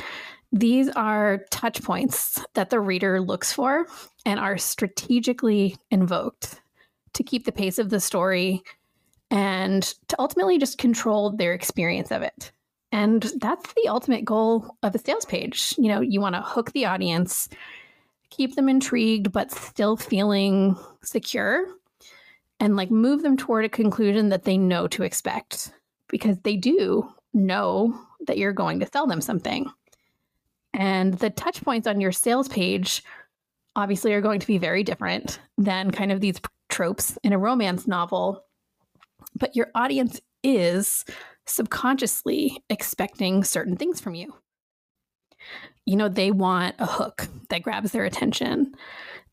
these 0.52 0.90
are 0.90 1.46
touch 1.52 1.82
points 1.82 2.44
that 2.56 2.72
the 2.72 2.80
reader 2.80 3.22
looks 3.22 3.54
for 3.54 3.88
and 4.26 4.40
are 4.40 4.58
strategically 4.58 5.78
invoked 5.92 6.60
to 7.14 7.24
keep 7.24 7.46
the 7.46 7.52
pace 7.52 7.80
of 7.80 7.90
the 7.90 8.00
story 8.00 8.64
and 9.32 9.84
to 10.08 10.16
ultimately 10.20 10.58
just 10.58 10.78
control 10.78 11.32
their 11.32 11.54
experience 11.54 12.12
of 12.12 12.22
it. 12.22 12.52
And 12.92 13.32
that's 13.40 13.74
the 13.74 13.88
ultimate 13.88 14.26
goal 14.26 14.76
of 14.82 14.96
a 14.96 15.00
sales 15.00 15.26
page. 15.26 15.76
You 15.78 15.90
know, 15.90 16.02
you 16.02 16.20
want 16.20 16.36
to 16.36 16.42
hook 16.42 16.72
the 16.72 16.86
audience, 16.86 17.48
keep 18.32 18.56
them 18.56 18.68
intrigued, 18.68 19.32
but 19.32 19.52
still 19.52 19.96
feeling 19.96 20.76
secure, 21.04 21.68
and 22.60 22.76
like 22.76 22.90
move 22.90 23.22
them 23.22 23.38
toward 23.38 23.66
a 23.66 23.70
conclusion 23.70 24.30
that 24.30 24.44
they 24.44 24.58
know 24.58 24.88
to 24.88 25.04
expect 25.04 25.72
because 26.08 26.38
they 26.40 26.56
do 26.56 27.08
know 27.34 27.98
that 28.26 28.38
you're 28.38 28.54
going 28.54 28.80
to 28.80 28.88
sell 28.88 29.06
them 29.06 29.22
something. 29.22 29.70
And 30.74 31.14
the 31.16 31.30
touch 31.30 31.64
points 31.64 31.88
on 31.88 32.02
your 32.02 32.12
sales 32.12 32.48
page 32.48 33.04
obviously 33.76 34.14
are 34.14 34.22
going 34.22 34.40
to 34.40 34.48
be 34.48 34.58
very 34.58 34.84
different 34.84 35.40
than 35.58 35.92
kind 35.92 36.12
of 36.12 36.22
these 36.22 36.40
tropes 36.80 37.18
in 37.26 37.34
a 37.34 37.38
romance 37.38 37.88
novel 37.88 38.46
but 39.36 39.56
your 39.56 39.70
audience 39.76 40.22
is 40.44 41.06
subconsciously 41.46 42.64
expecting 42.70 43.44
certain 43.44 43.76
things 43.76 44.00
from 44.00 44.16
you. 44.16 44.34
You 45.86 45.96
know, 45.96 46.10
they 46.10 46.32
want 46.32 46.76
a 46.80 46.86
hook 46.86 47.28
that 47.50 47.64
grabs 47.64 47.92
their 47.92 48.06
attention. 48.06 48.74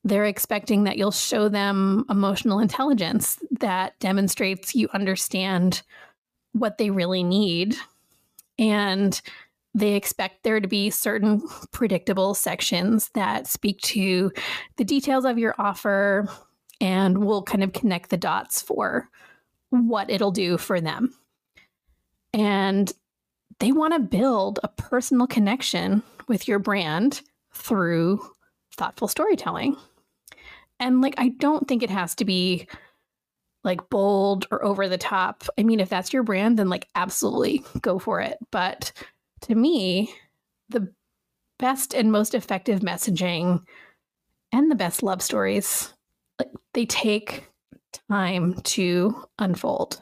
They're 0.04 0.24
expecting 0.24 0.84
that 0.84 0.96
you'll 0.96 1.10
show 1.10 1.48
them 1.48 2.04
emotional 2.08 2.58
intelligence 2.58 3.38
that 3.60 3.98
demonstrates 4.00 4.74
you 4.74 4.88
understand 4.94 5.82
what 6.52 6.78
they 6.78 6.90
really 6.90 7.22
need. 7.22 7.76
And 8.58 9.20
they 9.74 9.94
expect 9.94 10.42
there 10.42 10.60
to 10.60 10.68
be 10.68 10.88
certain 10.88 11.42
predictable 11.72 12.32
sections 12.32 13.10
that 13.14 13.46
speak 13.46 13.78
to 13.82 14.32
the 14.76 14.84
details 14.84 15.26
of 15.26 15.38
your 15.38 15.54
offer 15.58 16.26
and 16.80 17.24
we'll 17.24 17.42
kind 17.42 17.64
of 17.64 17.72
connect 17.72 18.10
the 18.10 18.16
dots 18.16 18.60
for 18.62 19.08
what 19.70 20.10
it'll 20.10 20.30
do 20.30 20.58
for 20.58 20.80
them. 20.80 21.14
And 22.32 22.92
they 23.58 23.72
want 23.72 23.94
to 23.94 24.00
build 24.00 24.60
a 24.62 24.68
personal 24.68 25.26
connection 25.26 26.02
with 26.28 26.46
your 26.46 26.58
brand 26.58 27.22
through 27.54 28.20
thoughtful 28.76 29.08
storytelling. 29.08 29.76
And 30.78 31.00
like, 31.00 31.14
I 31.16 31.30
don't 31.30 31.66
think 31.66 31.82
it 31.82 31.90
has 31.90 32.14
to 32.16 32.24
be 32.24 32.68
like 33.64 33.88
bold 33.88 34.46
or 34.50 34.62
over 34.64 34.88
the 34.88 34.98
top. 34.98 35.44
I 35.58 35.62
mean, 35.62 35.80
if 35.80 35.88
that's 35.88 36.12
your 36.12 36.22
brand, 36.22 36.58
then 36.58 36.68
like, 36.68 36.88
absolutely 36.94 37.64
go 37.80 37.98
for 37.98 38.20
it. 38.20 38.36
But 38.50 38.92
to 39.42 39.54
me, 39.54 40.12
the 40.68 40.92
best 41.58 41.94
and 41.94 42.12
most 42.12 42.34
effective 42.34 42.80
messaging 42.80 43.64
and 44.52 44.70
the 44.70 44.76
best 44.76 45.02
love 45.02 45.22
stories, 45.22 45.94
they 46.74 46.86
take 46.86 47.48
time 48.08 48.54
to 48.62 49.24
unfold. 49.38 50.00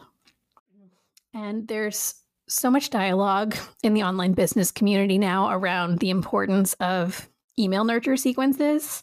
And 1.33 1.67
there's 1.69 2.15
so 2.47 2.71
much 2.71 2.91
dialogue 2.91 3.57
in 3.83 3.95
the 3.95 4.03
online 4.03 4.33
business 4.33 4.71
community 4.71 5.19
now 5.19 5.51
around 5.51 5.99
the 5.99 6.11
importance 6.11 6.75
of 6.75 7.29
email 7.59 7.85
nurture 7.85 8.17
sequences. 8.17 9.03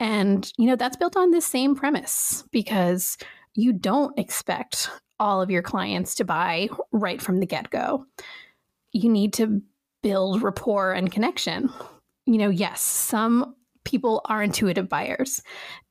And, 0.00 0.50
you 0.56 0.66
know, 0.66 0.76
that's 0.76 0.96
built 0.96 1.16
on 1.16 1.30
this 1.30 1.46
same 1.46 1.74
premise 1.74 2.44
because 2.50 3.18
you 3.54 3.72
don't 3.72 4.16
expect 4.18 4.90
all 5.20 5.42
of 5.42 5.50
your 5.50 5.62
clients 5.62 6.14
to 6.16 6.24
buy 6.24 6.68
right 6.92 7.20
from 7.20 7.40
the 7.40 7.46
get 7.46 7.70
go. 7.70 8.06
You 8.92 9.08
need 9.10 9.32
to 9.34 9.60
build 10.02 10.42
rapport 10.42 10.92
and 10.92 11.10
connection. 11.10 11.70
You 12.24 12.38
know, 12.38 12.50
yes, 12.50 12.80
some 12.80 13.54
people 13.88 14.20
are 14.26 14.42
intuitive 14.42 14.88
buyers 14.88 15.42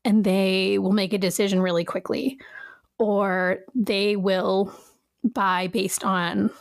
and 0.06 0.24
they 0.24 0.78
will 0.78 0.92
make 0.92 1.14
a 1.14 1.18
decision 1.18 1.62
really 1.62 1.84
quickly, 1.84 2.40
or 3.00 3.60
they 3.74 4.16
will 4.16 4.72
buy 5.24 5.68
based 5.68 6.04
on 6.04 6.52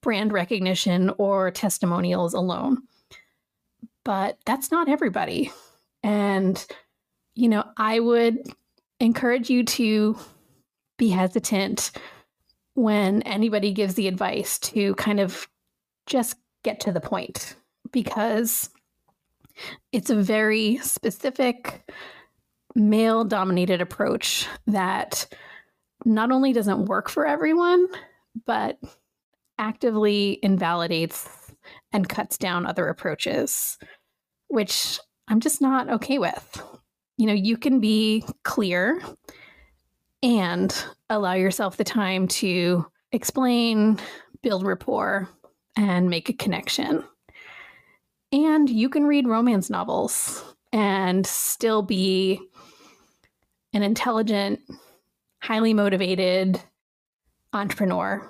brand 0.00 0.32
recognition 0.32 1.10
or 1.18 1.50
testimonials 1.50 2.34
alone. 2.34 2.78
But 4.04 4.38
that's 4.46 4.70
not 4.70 4.88
everybody. 4.88 5.50
And, 6.04 6.64
you 7.34 7.48
know, 7.48 7.64
I 7.76 7.98
would 7.98 8.38
encourage 9.00 9.50
you 9.50 9.64
to 9.64 10.16
be 10.96 11.08
hesitant 11.08 11.90
when 12.74 13.22
anybody 13.22 13.72
gives 13.72 13.94
the 13.94 14.06
advice 14.06 14.60
to 14.60 14.94
kind 14.94 15.18
of 15.18 15.48
just 16.06 16.36
get 16.62 16.78
to 16.80 16.92
the 16.92 17.00
point 17.00 17.56
because 17.90 18.70
it's 19.92 20.10
a 20.10 20.16
very 20.16 20.78
specific 20.78 21.90
male 22.74 23.24
dominated 23.24 23.80
approach 23.80 24.46
that 24.66 25.26
not 26.04 26.30
only 26.30 26.52
doesn't 26.52 26.86
work 26.86 27.08
for 27.08 27.26
everyone, 27.26 27.86
but 28.44 28.78
actively 29.58 30.38
invalidates 30.42 31.28
and 31.92 32.08
cuts 32.08 32.36
down 32.36 32.66
other 32.66 32.88
approaches, 32.88 33.78
which 34.48 35.00
I'm 35.28 35.40
just 35.40 35.60
not 35.60 35.88
okay 35.88 36.18
with. 36.18 36.62
You 37.16 37.26
know, 37.26 37.32
you 37.32 37.56
can 37.56 37.80
be 37.80 38.24
clear 38.44 39.00
and 40.22 40.74
allow 41.08 41.32
yourself 41.32 41.76
the 41.76 41.84
time 41.84 42.28
to 42.28 42.86
explain, 43.12 43.98
build 44.42 44.66
rapport, 44.66 45.28
and 45.76 46.10
make 46.10 46.28
a 46.28 46.34
connection. 46.34 47.04
And 48.32 48.68
you 48.68 48.88
can 48.88 49.06
read 49.06 49.28
romance 49.28 49.70
novels 49.70 50.44
and 50.72 51.26
still 51.26 51.82
be 51.82 52.40
an 53.72 53.82
intelligent, 53.82 54.60
highly 55.40 55.74
motivated 55.74 56.60
entrepreneur 57.52 58.28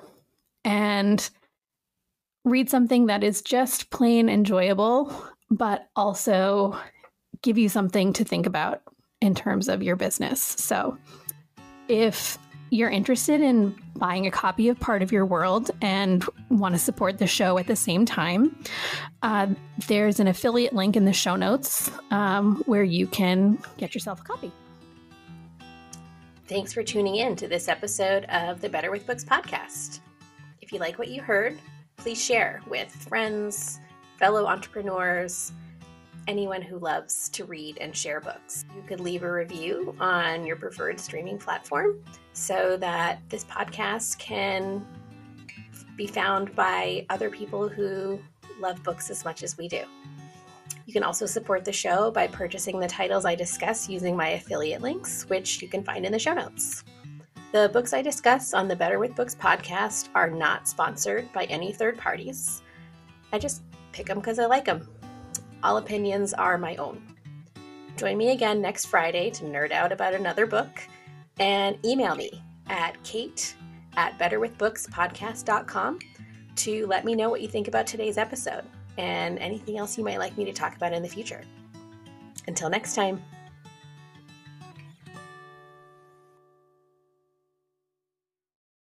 and 0.64 1.28
read 2.44 2.70
something 2.70 3.06
that 3.06 3.24
is 3.24 3.42
just 3.42 3.90
plain 3.90 4.28
enjoyable, 4.28 5.12
but 5.50 5.88
also 5.96 6.78
give 7.42 7.59
you 7.59 7.68
something 7.68 8.12
to 8.12 8.24
think 8.24 8.46
about 8.46 8.82
in 9.20 9.35
terms 9.35 9.68
of 9.68 9.82
your 9.82 9.96
business. 9.96 10.40
So, 10.40 10.98
if 11.88 12.38
you're 12.70 12.90
interested 12.90 13.40
in 13.40 13.76
buying 13.96 14.26
a 14.26 14.31
copy 14.31 14.68
of 14.68 14.79
Part 14.79 15.02
of 15.02 15.12
Your 15.12 15.24
World 15.24 15.70
and 15.81 16.24
want 16.50 16.74
to 16.74 16.79
support 16.79 17.18
the 17.18 17.26
show 17.26 17.59
at 17.59 17.66
the 17.66 17.76
same 17.76 18.05
time, 18.05 18.57
uh, 19.22 19.48
there's 19.88 20.20
an 20.20 20.26
affiliate 20.26 20.74
link 20.74 20.96
in 20.96 21.05
the 21.05 21.12
show 21.12 21.37
notes 21.37 21.90
um, 22.11 22.62
where 22.66 22.83
you 22.83 23.07
can 23.07 23.59
get 23.79 23.94
yourself 23.94 24.20
a 24.20 24.24
copy. 24.24 24.52
Thanks 26.48 26.72
for 26.72 26.83
tuning 26.83 27.16
in 27.16 27.35
to 27.37 27.48
this 27.48 27.68
episode 27.68 28.24
of 28.26 28.61
the 28.61 28.68
Better 28.68 28.90
with 28.90 29.07
Books 29.07 29.24
podcast. 29.24 30.00
If 30.61 30.72
you 30.72 30.79
like 30.79 30.98
what 30.98 31.09
you 31.09 31.22
heard, 31.22 31.59
please 31.96 32.22
share 32.22 32.61
with 32.68 32.90
friends, 32.90 33.81
fellow 34.18 34.46
entrepreneurs, 34.46 35.52
anyone 36.26 36.62
who 36.62 36.78
loves 36.78 37.28
to 37.30 37.44
read 37.44 37.78
and 37.80 37.96
share 37.96 38.20
books. 38.20 38.64
You 38.74 38.82
could 38.82 39.00
leave 39.00 39.22
a 39.22 39.32
review 39.32 39.94
on 40.00 40.46
your 40.46 40.56
preferred 40.56 40.98
streaming 40.98 41.38
platform 41.38 42.02
so 42.32 42.76
that 42.78 43.20
this 43.28 43.44
podcast 43.44 44.18
can 44.18 44.84
be 45.96 46.06
found 46.06 46.54
by 46.54 47.06
other 47.10 47.30
people 47.30 47.68
who 47.68 48.18
love 48.60 48.82
books 48.82 49.10
as 49.10 49.24
much 49.24 49.42
as 49.42 49.56
we 49.56 49.68
do. 49.68 49.82
You 50.84 50.92
can 50.92 51.02
also 51.02 51.26
support 51.26 51.64
the 51.64 51.72
show 51.72 52.10
by 52.10 52.26
purchasing 52.28 52.78
the 52.78 52.86
titles 52.86 53.24
I 53.24 53.34
discuss 53.34 53.88
using 53.88 54.16
my 54.16 54.30
affiliate 54.30 54.82
links, 54.82 55.28
which 55.28 55.60
you 55.60 55.68
can 55.68 55.82
find 55.82 56.06
in 56.06 56.12
the 56.12 56.18
show 56.18 56.32
notes. 56.32 56.84
The 57.52 57.70
books 57.72 57.92
I 57.92 58.02
discuss 58.02 58.54
on 58.54 58.68
the 58.68 58.76
Better 58.76 58.98
with 58.98 59.14
Books 59.14 59.34
podcast 59.34 60.10
are 60.14 60.30
not 60.30 60.68
sponsored 60.68 61.32
by 61.32 61.44
any 61.44 61.72
third 61.72 61.96
parties. 61.96 62.62
I 63.32 63.38
just 63.38 63.62
pick 63.92 64.06
them 64.06 64.18
because 64.18 64.38
I 64.38 64.46
like 64.46 64.64
them. 64.64 64.88
All 65.66 65.79
opinions 65.79 66.33
are 66.33 66.57
my 66.59 66.76
own. 66.76 67.02
Join 67.96 68.16
me 68.16 68.31
again 68.31 68.62
next 68.62 68.85
Friday 68.85 69.31
to 69.31 69.42
nerd 69.42 69.72
out 69.72 69.90
about 69.90 70.14
another 70.14 70.46
book 70.46 70.81
and 71.40 71.76
email 71.85 72.14
me 72.14 72.40
at 72.68 73.02
kate 73.02 73.57
at 73.96 74.16
betterwithbookspodcast.com 74.16 75.98
to 76.55 76.87
let 76.87 77.05
me 77.05 77.16
know 77.16 77.29
what 77.31 77.40
you 77.40 77.48
think 77.48 77.66
about 77.66 77.85
today's 77.85 78.16
episode 78.16 78.62
and 78.96 79.40
anything 79.40 79.76
else 79.76 79.98
you 79.98 80.05
might 80.05 80.20
like 80.20 80.38
me 80.38 80.44
to 80.44 80.52
talk 80.52 80.76
about 80.76 80.92
in 80.92 81.02
the 81.02 81.09
future. 81.09 81.42
Until 82.46 82.70
next 82.70 82.94
time. 82.94 83.20